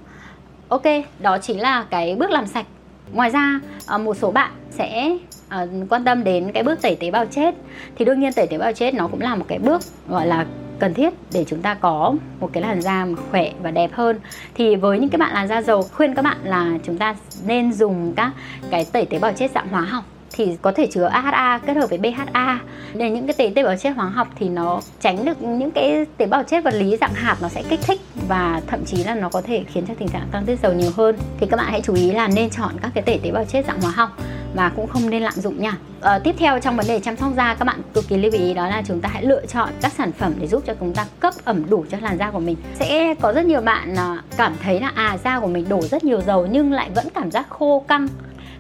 Ok, 0.69 0.83
đó 1.19 1.39
chính 1.39 1.61
là 1.61 1.87
cái 1.91 2.17
bước 2.17 2.31
làm 2.31 2.47
sạch. 2.47 2.67
Ngoài 3.13 3.31
ra 3.31 3.61
à, 3.87 3.99
một 3.99 4.17
số 4.17 4.31
bạn 4.31 4.51
sẽ 4.71 5.17
uh, 5.49 5.91
quan 5.91 6.05
tâm 6.05 6.25
đến 6.25 6.53
cái 6.53 6.63
bước 6.63 6.83
tẩy 6.83 6.97
tế 6.97 7.11
bào 7.11 7.27
chết. 7.27 7.55
Thì 7.97 8.05
đương 8.05 8.21
nhiên 8.21 8.33
tẩy 8.33 8.47
tế 8.47 8.59
bào 8.59 8.73
chết 8.73 8.95
nó 8.95 9.09
cũng 9.09 9.21
là 9.21 9.35
một 9.35 9.45
cái 9.49 9.59
bước 9.59 9.83
gọi 10.09 10.27
là 10.27 10.47
cần 10.79 10.95
thiết 10.95 11.15
để 11.33 11.45
chúng 11.49 11.63
ta 11.63 11.75
có 11.75 12.15
một 12.41 12.51
cái 12.53 12.63
làn 12.63 12.83
da 12.83 13.07
khỏe 13.31 13.53
và 13.63 13.71
đẹp 13.71 13.91
hơn. 13.93 14.21
Thì 14.55 14.77
với 14.77 14.99
những 14.99 15.09
cái 15.09 15.19
bạn 15.19 15.35
làn 15.35 15.49
da 15.49 15.63
dầu 15.63 15.83
khuyên 15.83 16.15
các 16.15 16.23
bạn 16.23 16.37
là 16.45 16.71
chúng 16.85 16.99
ta 16.99 17.15
nên 17.47 17.73
dùng 17.73 18.13
các 18.17 18.33
cái 18.71 18.87
tẩy 18.93 19.07
tế 19.07 19.19
bào 19.19 19.33
chết 19.33 19.51
dạng 19.55 19.69
hóa 19.69 19.81
học. 19.81 20.05
Thì 20.33 20.57
có 20.63 20.73
thể 20.73 20.87
chứa 20.91 21.05
AHA 21.05 21.59
kết 21.59 21.77
hợp 21.77 21.87
với 21.91 21.99
BHA 21.99 22.61
để 22.95 23.11
những 23.11 23.27
cái 23.27 23.35
tế 23.39 23.53
tế 23.55 23.63
bào 23.63 23.77
chết 23.77 23.91
hóa 23.91 24.09
học 24.09 24.29
thì 24.37 24.49
nó 24.49 24.81
tránh 25.01 25.25
được 25.25 25.43
những 25.43 25.71
cái 25.71 26.05
tế 26.17 26.27
bào 26.27 26.43
chết 26.43 26.65
vật 26.65 26.75
lý 26.75 26.97
dạng 26.97 27.15
hạt 27.15 27.37
nó 27.43 27.49
sẽ 27.49 27.63
kích 27.69 27.81
thích 27.87 28.01
và 28.29 28.61
thậm 28.67 28.85
chí 28.85 29.05
là 29.05 29.15
nó 29.15 29.29
có 29.29 29.41
thể 29.41 29.65
khiến 29.73 29.85
cho 29.89 29.95
tình 29.99 30.09
trạng 30.09 30.29
tăng 30.33 30.45
tiết 30.47 30.59
dầu 30.63 30.73
nhiều 30.73 30.91
hơn. 30.97 31.17
Thì 31.41 31.47
các 31.51 31.57
bạn 31.57 31.67
hãy 31.71 31.81
chú 31.85 31.95
ý 31.95 32.13
là 32.13 32.29
nên 32.29 32.51
chọn 32.51 32.73
các 32.83 32.91
cái 32.95 33.03
tẩy 33.03 33.21
tế 33.23 33.31
bào 33.31 33.45
chết 33.45 33.67
dạng 33.67 33.81
hóa 33.81 33.91
học 33.91 34.11
và 34.57 34.73
cũng 34.77 34.87
không 34.87 35.11
nên 35.11 35.23
lạm 35.23 35.35
dụng 35.35 35.61
nha. 35.61 35.79
À, 36.01 36.19
tiếp 36.19 36.35
theo 36.39 36.61
trong 36.61 36.77
vấn 36.77 36.87
đề 36.89 37.01
chăm 37.01 37.17
sóc 37.17 37.33
da 37.37 37.55
các 37.55 37.65
bạn 37.65 37.81
cực 37.95 38.09
kỳ 38.09 38.17
lưu 38.17 38.33
ý 38.33 38.55
đó 38.55 38.69
là 38.69 38.83
chúng 38.87 39.01
ta 39.01 39.09
hãy 39.13 39.25
lựa 39.25 39.47
chọn 39.47 39.69
các 39.83 39.93
sản 39.93 40.13
phẩm 40.13 40.33
để 40.41 40.47
giúp 40.47 40.63
cho 40.67 40.75
chúng 40.81 40.95
ta 40.95 41.07
cấp 41.21 41.35
ẩm 41.45 41.71
đủ 41.71 41.85
cho 41.91 41.99
làn 42.01 42.19
da 42.19 42.31
của 42.31 42.41
mình. 42.41 42.57
Sẽ 42.75 43.15
có 43.21 43.33
rất 43.33 43.47
nhiều 43.47 43.61
bạn 43.61 43.95
ờ, 43.97 44.19
cảm 44.37 44.55
thấy 44.63 44.81
là 44.81 44.93
à 44.95 45.19
da 45.25 45.41
của 45.41 45.47
mình 45.47 45.69
đổ 45.69 45.81
rất 45.81 46.05
nhiều 46.05 46.21
dầu 46.21 46.47
nhưng 46.51 46.73
lại 46.73 46.91
vẫn 46.95 47.07
cảm 47.15 47.31
giác 47.31 47.51
khô 47.51 47.85
căng. 47.89 48.09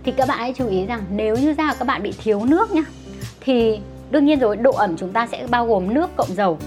Thì 0.04 0.12
các 0.12 0.28
bạn 0.28 0.38
hãy 0.38 0.54
chú 0.56 0.68
ý 0.68 0.86
rằng 0.86 1.00
nếu 1.10 1.36
như 1.36 1.54
da 1.54 1.66
của 1.66 1.76
các 1.78 1.84
bạn 1.84 2.02
bị 2.02 2.12
thiếu 2.24 2.44
nước 2.44 2.70
nhá 2.70 2.82
thì 3.40 3.78
đương 4.10 4.24
nhiên 4.24 4.38
rồi 4.38 4.56
độ 4.56 4.72
ẩm 4.72 4.96
chúng 4.96 5.12
ta 5.12 5.26
sẽ 5.26 5.46
bao 5.50 5.66
gồm 5.66 5.94
nước 5.94 6.16
cộng 6.16 6.34
dầu 6.34 6.58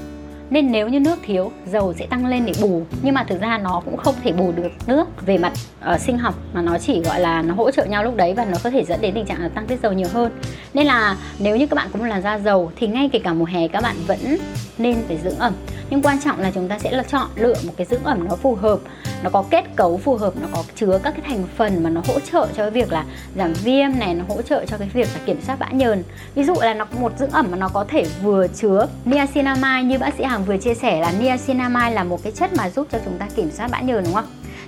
nên 0.50 0.72
nếu 0.72 0.88
như 0.88 1.00
nước 1.00 1.20
thiếu 1.26 1.52
dầu 1.66 1.94
sẽ 1.94 2.06
tăng 2.06 2.26
lên 2.26 2.46
để 2.46 2.54
bù. 2.62 2.82
Nhưng 3.02 3.14
mà 3.14 3.24
thực 3.24 3.42
ra 3.42 3.58
nó 3.58 3.82
cũng 3.86 3.98
không 3.98 4.16
thể 4.24 4.32
bù 4.32 4.52
được 4.52 4.72
nước 4.88 5.26
về 5.26 5.38
mặt 5.38 5.54
uh, 5.94 6.02
sinh 6.02 6.18
học 6.18 6.36
mà 6.54 6.62
nó 6.62 6.78
chỉ 6.78 7.02
gọi 7.02 7.20
là 7.20 7.42
nó 7.42 7.54
hỗ 7.54 7.72
trợ 7.72 7.86
nhau 7.86 8.04
lúc 8.04 8.16
đấy 8.16 8.34
và 8.34 8.46
nó 8.46 8.58
có 8.64 8.70
thể 8.70 8.84
dẫn 8.86 9.02
đến 9.02 9.14
tình 9.14 9.26
trạng 9.26 9.42
là 9.42 9.50
tăng 9.50 9.68
tiết 9.68 9.80
dầu 9.84 9.94
nhiều 9.94 10.08
hơn. 10.14 10.32
Nên 10.74 10.88
là 10.88 11.18
nếu 11.40 11.58
như 11.58 11.68
các 11.68 11.76
bạn 11.76 11.88
cũng 11.92 12.04
là 12.04 12.08
làn 12.08 12.22
da 12.22 12.40
dầu 12.40 12.72
thì 12.76 12.88
ngay 12.88 13.10
kể 13.12 13.20
cả 13.20 13.34
mùa 13.34 13.46
hè 13.46 13.68
các 13.68 13.84
bạn 13.84 13.96
vẫn 14.08 14.38
nên 14.78 14.98
phải 15.08 15.18
dưỡng 15.24 15.40
ẩm 15.40 15.54
nhưng 15.90 16.02
quan 16.02 16.20
trọng 16.20 16.40
là 16.40 16.52
chúng 16.52 16.68
ta 16.68 16.80
sẽ 16.80 16.92
là 16.92 17.04
chọn 17.04 17.28
lựa 17.36 17.56
một 17.66 17.74
cái 17.78 17.88
dưỡng 17.90 18.04
ẩm 18.04 18.28
nó 18.28 18.36
phù 18.36 18.56
hợp 18.56 18.80
nó 19.24 19.30
có 19.30 19.44
kết 19.50 19.66
cấu 19.76 19.98
phù 19.98 20.16
hợp 20.16 20.34
nó 20.42 20.48
có 20.52 20.64
chứa 20.76 21.00
các 21.04 21.12
cái 21.12 21.22
thành 21.28 21.44
phần 21.58 21.84
mà 21.84 21.90
nó 21.90 22.02
hỗ 22.08 22.20
trợ 22.20 22.48
cho 22.58 22.64
cái 22.64 22.72
việc 22.72 22.92
là 22.92 23.06
giảm 23.36 23.54
viêm 23.54 24.00
này 24.00 24.14
nó 24.14 24.26
hỗ 24.28 24.42
trợ 24.42 24.66
cho 24.66 24.78
cái 24.78 24.90
việc 24.94 25.08
là 25.14 25.22
kiểm 25.26 25.42
soát 25.42 25.60
bã 25.60 25.68
nhờn. 25.72 26.04
Ví 26.36 26.44
dụ 26.44 26.54
là 26.62 26.74
nó 26.74 26.86
một 27.00 27.12
dưỡng 27.20 27.30
ẩm 27.30 27.48
mà 27.52 27.58
nó 27.58 27.70
có 27.70 27.86
thể 27.90 28.06
vừa 28.24 28.48
chứa 28.48 28.88
niacinamide 29.06 29.84
như 29.84 29.98
bác 29.98 30.14
sĩ 30.18 30.24
Hằng 30.24 30.46
vừa 30.46 30.58
chia 30.58 30.74
sẻ 30.74 31.00
là 31.02 31.14
niacinamide 31.20 31.92
là 31.92 32.04
một 32.04 32.24
cái 32.24 32.32
chất 32.32 32.54
mà 32.54 32.70
giúp 32.70 32.88
cho 32.92 33.00
chúng 33.06 33.18
ta 33.18 33.28
kiểm 33.36 33.52
soát 33.52 33.72
bã 33.72 33.80
nhờn 33.80 34.04
đúng 34.04 34.14
không? 34.14 34.28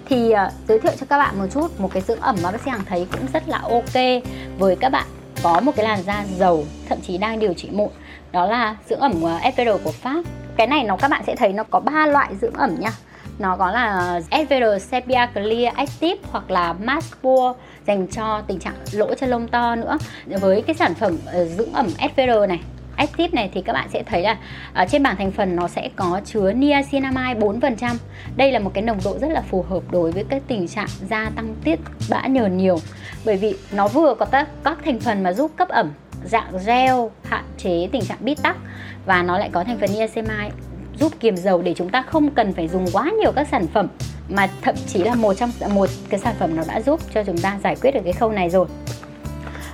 Thì 0.10 0.34
uh, 0.34 0.38
giới 0.68 0.80
thiệu 0.80 0.92
cho 1.00 1.06
các 1.10 1.18
bạn 1.18 1.40
một 1.40 1.46
chút 1.54 1.80
một 1.80 1.94
cái 1.94 2.04
dưỡng 2.08 2.20
ẩm 2.20 2.36
mà 2.44 2.52
bác 2.52 2.62
sĩ 2.62 2.72
Hằng 2.72 2.86
thấy 2.90 3.08
cũng 3.12 3.28
rất 3.34 3.50
là 3.50 3.58
ok 3.58 4.24
với 4.58 4.76
các 4.76 4.90
bạn. 4.90 5.06
Có 5.44 5.60
một 5.60 5.72
cái 5.76 5.86
làn 5.86 6.04
da 6.04 6.26
dầu 6.38 6.66
thậm 6.90 6.98
chí 7.02 7.18
đang 7.18 7.40
điều 7.40 7.54
trị 7.54 7.70
mụn. 7.72 7.90
Đó 8.32 8.46
là 8.46 8.76
dưỡng 8.90 9.00
ẩm 9.00 9.22
ờ, 9.24 9.36
uh, 9.36 9.56
FPR 9.56 9.78
của 9.78 9.92
Pháp 9.92 10.24
cái 10.58 10.68
này 10.68 10.84
nó 10.84 10.98
các 10.98 11.12
bạn 11.12 11.24
sẽ 11.28 11.36
thấy 11.36 11.54
nó 11.54 11.64
có 11.64 11.80
ba 11.80 12.06
loại 12.08 12.36
dưỡng 12.42 12.54
ẩm 12.54 12.76
nha 12.80 12.92
nó 13.40 13.56
có 13.58 13.72
là 13.72 14.20
SVR 14.32 14.82
Sepia 14.82 15.28
Clear 15.34 15.76
Active 15.76 16.22
hoặc 16.32 16.52
là 16.52 16.74
Mask 16.74 17.22
Pure 17.22 17.60
dành 17.88 18.08
cho 18.08 18.42
tình 18.48 18.60
trạng 18.60 18.76
lỗ 18.92 19.16
chân 19.16 19.30
lông 19.30 19.48
to 19.48 19.76
nữa 19.76 19.98
với 20.26 20.62
cái 20.62 20.76
sản 20.76 20.94
phẩm 20.94 21.18
ờ, 21.26 21.46
dưỡng 21.46 21.74
ẩm 21.74 21.90
SVR 21.90 22.50
này 22.50 22.60
Active 22.96 23.30
này 23.34 23.50
thì 23.54 23.62
các 23.62 23.74
bạn 23.74 23.90
sẽ 23.94 24.04
thấy 24.04 24.22
là 24.22 24.38
ở 24.74 24.86
trên 24.90 25.04
bảng 25.04 25.16
thành 25.16 25.32
phần 25.32 25.56
nó 25.56 25.68
sẽ 25.68 25.90
có 25.96 26.22
chứa 26.26 26.54
niacinamide 26.54 27.40
4%. 27.40 27.96
Đây 28.36 28.52
là 28.52 28.60
một 28.60 28.72
cái 28.74 28.84
nồng 28.84 29.00
độ 29.06 29.18
rất 29.20 29.28
là 29.32 29.42
phù 29.42 29.66
hợp 29.70 29.84
đối 29.92 30.12
với 30.12 30.24
cái 30.30 30.42
tình 30.48 30.68
trạng 30.68 30.88
da 31.10 31.32
tăng 31.36 31.56
tiết 31.64 31.80
bã 32.10 32.28
nhờn 32.28 32.58
nhiều. 32.58 32.80
Bởi 33.26 33.38
vì 33.38 33.56
nó 33.72 33.88
vừa 33.88 34.16
có 34.20 34.26
các, 34.26 34.48
các 34.64 34.78
thành 34.86 35.00
phần 35.00 35.24
mà 35.24 35.34
giúp 35.34 35.52
cấp 35.58 35.68
ẩm 35.70 35.92
dạng 36.26 36.54
gel 36.66 36.96
hạn 37.24 37.44
chế 37.58 37.90
tình 37.92 38.06
trạng 38.06 38.18
bít 38.22 38.42
tắc 38.44 38.58
và 39.06 39.24
nó 39.24 39.38
lại 39.38 39.50
có 39.52 39.64
thành 39.64 39.78
phần 39.80 39.90
niacinamide 39.94 40.52
giúp 41.00 41.14
kiềm 41.20 41.38
dầu 41.38 41.62
để 41.62 41.74
chúng 41.78 41.90
ta 41.90 42.02
không 42.02 42.32
cần 42.32 42.54
phải 42.54 42.68
dùng 42.68 42.86
quá 42.94 43.12
nhiều 43.22 43.32
các 43.36 43.48
sản 43.52 43.68
phẩm 43.68 43.88
mà 44.30 44.50
thậm 44.62 44.76
chí 44.88 45.04
là 45.04 45.16
một 45.16 45.34
trong 45.34 45.52
một 45.74 45.90
cái 46.10 46.20
sản 46.20 46.36
phẩm 46.40 46.56
nó 46.56 46.64
đã 46.68 46.82
giúp 46.82 47.00
cho 47.14 47.24
chúng 47.24 47.38
ta 47.38 47.60
giải 47.64 47.76
quyết 47.82 47.92
được 47.92 48.02
cái 48.04 48.14
khâu 48.14 48.32
này 48.32 48.50
rồi. 48.50 48.68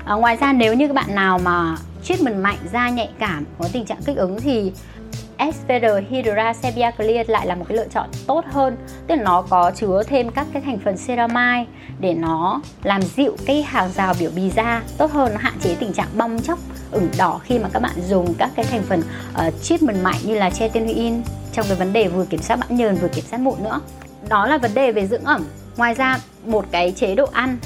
À, 0.06 0.14
ngoài 0.14 0.38
ra 0.38 0.54
nếu 0.54 0.74
như 0.74 0.88
các 0.88 0.94
bạn 0.94 1.16
nào 1.16 1.40
mà 1.40 1.76
treatment 2.04 2.44
mạnh 2.44 2.58
da 2.74 2.90
nhạy 2.90 3.10
cảm 3.20 3.46
có 3.60 3.70
tình 3.74 3.86
trạng 3.86 4.02
kích 4.06 4.18
ứng 4.18 4.40
thì 4.40 4.72
Svr 5.40 5.86
Hydra 6.10 6.54
Sebia 6.54 6.92
Clear 6.92 7.30
lại 7.30 7.48
là 7.48 7.56
một 7.56 7.66
cái 7.70 7.78
lựa 7.78 7.88
chọn 7.88 8.10
tốt 8.28 8.46
hơn. 8.52 8.78
Tức 9.08 9.16
là 9.16 9.24
nó 9.24 9.42
có 9.50 9.72
chứa 9.76 10.04
thêm 10.08 10.30
các 10.30 10.48
cái 10.54 10.62
thành 10.62 10.80
phần 10.80 10.96
ceramide 11.08 11.66
để 12.00 12.14
nó 12.14 12.62
làm 12.84 13.02
dịu 13.02 13.36
cái 13.46 13.64
hàng 13.64 13.92
rào 13.92 14.14
biểu 14.20 14.32
bì 14.36 14.50
da 14.50 14.82
tốt 14.98 15.12
hơn 15.12 15.34
nó 15.34 15.40
hạn 15.40 15.54
chế 15.64 15.76
tình 15.80 15.94
trạng 15.94 16.08
bong 16.18 16.42
chóc 16.42 16.60
ửng 16.92 17.10
đỏ 17.18 17.40
khi 17.44 17.60
mà 17.60 17.70
các 17.74 17.82
bạn 17.82 18.02
dùng 18.08 18.34
các 18.34 18.50
cái 18.56 18.66
thành 18.66 18.82
phần 18.84 19.02
uh, 19.48 19.54
treatment 19.64 20.04
mạnh 20.04 20.20
như 20.24 20.36
là 20.36 20.50
chetenuin 20.50 21.22
trong 21.54 21.66
cái 21.70 21.78
vấn 21.78 21.94
đề 21.94 22.08
vừa 22.08 22.26
kiểm 22.26 22.42
soát 22.42 22.58
bã 22.58 22.66
nhờn 22.70 22.96
vừa 22.96 23.08
kiểm 23.08 23.26
soát 23.26 23.40
mụn 23.40 23.64
nữa. 23.64 23.80
Đó 24.30 24.48
là 24.48 24.58
vấn 24.58 24.74
đề 24.74 24.92
về 24.92 25.08
dưỡng 25.08 25.24
ẩm. 25.24 25.46
Ngoài 25.78 25.94
ra 25.94 26.20
một 26.46 26.66
cái 26.72 26.92
chế 26.92 27.16
độ 27.16 27.26
ăn 27.32 27.58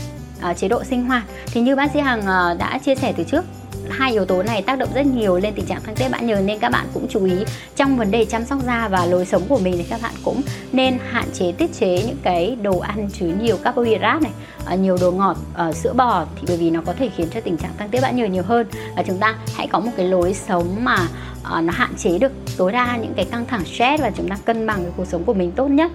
uh, 0.50 0.58
chế 0.58 0.68
độ 0.68 0.84
sinh 0.84 1.06
hoạt. 1.06 1.24
Thì 1.46 1.62
như 1.62 1.75
bác 1.75 1.92
sĩ 1.92 2.00
hằng 2.00 2.20
uh, 2.20 2.60
đã 2.60 2.80
chia 2.86 2.96
sẻ 2.96 3.13
từ 3.18 3.24
trước 3.24 3.46
hai 3.91 4.12
yếu 4.12 4.25
tố 4.25 4.43
này 4.43 4.62
tác 4.62 4.79
động 4.79 4.89
rất 4.93 5.05
nhiều 5.05 5.38
lên 5.38 5.53
tình 5.53 5.65
trạng 5.65 5.81
tăng 5.81 5.95
tiết 5.95 6.10
bã 6.12 6.19
nhờn 6.19 6.45
nên 6.45 6.60
các 6.60 6.69
bạn 6.69 6.88
cũng 6.93 7.07
chú 7.10 7.25
ý 7.25 7.36
trong 7.75 7.98
vấn 7.98 8.12
đề 8.12 8.25
chăm 8.25 8.45
sóc 8.45 8.60
da 8.65 8.88
và 8.88 9.05
lối 9.05 9.25
sống 9.25 9.43
của 9.50 9.60
mình 9.60 9.74
thì 9.77 9.83
các 9.89 10.01
bạn 10.01 10.13
cũng 10.24 10.41
nên 10.71 10.98
hạn 11.10 11.25
chế, 11.33 11.51
tiết 11.51 11.74
chế 11.74 12.03
những 12.07 12.17
cái 12.24 12.57
đồ 12.62 12.79
ăn 12.79 13.10
chứa 13.13 13.25
nhiều 13.41 13.57
carbohydrate 13.57 14.19
này 14.19 14.31
ờ, 14.65 14.75
nhiều 14.75 14.98
đồ 15.01 15.12
ngọt 15.12 15.38
ờ, 15.53 15.74
sữa 15.74 15.93
bò, 15.93 16.25
thì 16.36 16.41
bởi 16.48 16.57
vì 16.57 16.69
nó 16.69 16.81
có 16.86 16.93
thể 16.93 17.10
khiến 17.17 17.27
cho 17.33 17.41
tình 17.41 17.57
trạng 17.57 17.71
tăng 17.77 17.89
tiết 17.89 18.01
bã 18.01 18.12
nhờn 18.12 18.31
nhiều 18.31 18.43
hơn. 18.43 18.67
Và 18.95 19.03
chúng 19.03 19.17
ta 19.17 19.36
hãy 19.55 19.67
có 19.67 19.79
một 19.79 19.91
cái 19.98 20.07
lối 20.07 20.33
sống 20.33 20.83
mà 20.83 21.07
ờ, 21.43 21.62
nó 21.62 21.74
hạn 21.74 21.93
chế 21.98 22.17
được 22.17 22.31
tối 22.57 22.71
đa 22.71 22.98
những 22.98 23.13
cái 23.15 23.25
căng 23.25 23.45
thẳng 23.45 23.65
stress 23.65 24.03
và 24.03 24.12
chúng 24.17 24.29
ta 24.29 24.38
cân 24.45 24.67
bằng 24.67 24.83
cái 24.83 24.91
cuộc 24.98 25.05
sống 25.05 25.24
của 25.24 25.33
mình 25.33 25.51
tốt 25.51 25.67
nhất. 25.67 25.91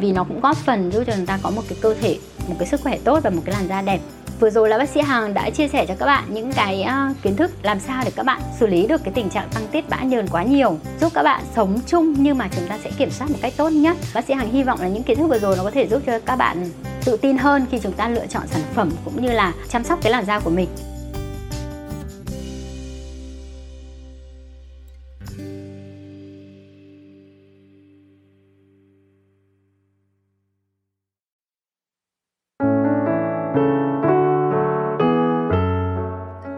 Vì 0.00 0.12
nó 0.12 0.24
cũng 0.24 0.40
góp 0.40 0.56
phần 0.56 0.92
giúp 0.92 1.04
cho 1.06 1.12
chúng 1.16 1.26
ta 1.26 1.38
có 1.42 1.50
một 1.50 1.62
cái 1.68 1.78
cơ 1.82 1.94
thể, 2.00 2.18
một 2.48 2.54
cái 2.58 2.68
sức 2.68 2.80
khỏe 2.80 2.98
tốt 3.04 3.20
và 3.22 3.30
một 3.30 3.42
cái 3.44 3.54
làn 3.54 3.68
da 3.68 3.82
đẹp 3.82 4.00
vừa 4.40 4.50
rồi 4.50 4.68
là 4.68 4.78
bác 4.78 4.88
sĩ 4.88 5.00
Hằng 5.00 5.34
đã 5.34 5.50
chia 5.50 5.68
sẻ 5.68 5.86
cho 5.88 5.94
các 5.98 6.06
bạn 6.06 6.24
những 6.28 6.52
cái 6.52 6.86
uh, 7.10 7.16
kiến 7.22 7.36
thức 7.36 7.50
làm 7.62 7.80
sao 7.80 8.02
để 8.04 8.10
các 8.16 8.26
bạn 8.26 8.40
xử 8.60 8.66
lý 8.66 8.86
được 8.86 9.04
cái 9.04 9.12
tình 9.14 9.30
trạng 9.30 9.48
tăng 9.54 9.66
tiết 9.72 9.88
bã 9.88 10.02
nhờn 10.02 10.28
quá 10.28 10.42
nhiều 10.42 10.78
giúp 11.00 11.12
các 11.14 11.22
bạn 11.22 11.44
sống 11.56 11.80
chung 11.86 12.14
nhưng 12.18 12.38
mà 12.38 12.48
chúng 12.56 12.66
ta 12.68 12.78
sẽ 12.84 12.90
kiểm 12.98 13.10
soát 13.10 13.30
một 13.30 13.36
cách 13.42 13.52
tốt 13.56 13.68
nhất. 13.68 13.96
Bác 14.14 14.24
sĩ 14.24 14.34
Hằng 14.34 14.52
hy 14.52 14.62
vọng 14.62 14.80
là 14.80 14.88
những 14.88 15.02
kiến 15.02 15.18
thức 15.18 15.26
vừa 15.26 15.38
rồi 15.38 15.56
nó 15.56 15.64
có 15.64 15.70
thể 15.70 15.88
giúp 15.88 16.02
cho 16.06 16.18
các 16.18 16.36
bạn 16.36 16.70
tự 17.04 17.16
tin 17.16 17.38
hơn 17.38 17.66
khi 17.70 17.78
chúng 17.78 17.92
ta 17.92 18.08
lựa 18.08 18.26
chọn 18.26 18.46
sản 18.46 18.62
phẩm 18.74 18.90
cũng 19.04 19.22
như 19.22 19.32
là 19.32 19.52
chăm 19.68 19.84
sóc 19.84 19.98
cái 20.02 20.12
làn 20.12 20.24
da 20.24 20.40
của 20.40 20.50
mình. 20.50 20.68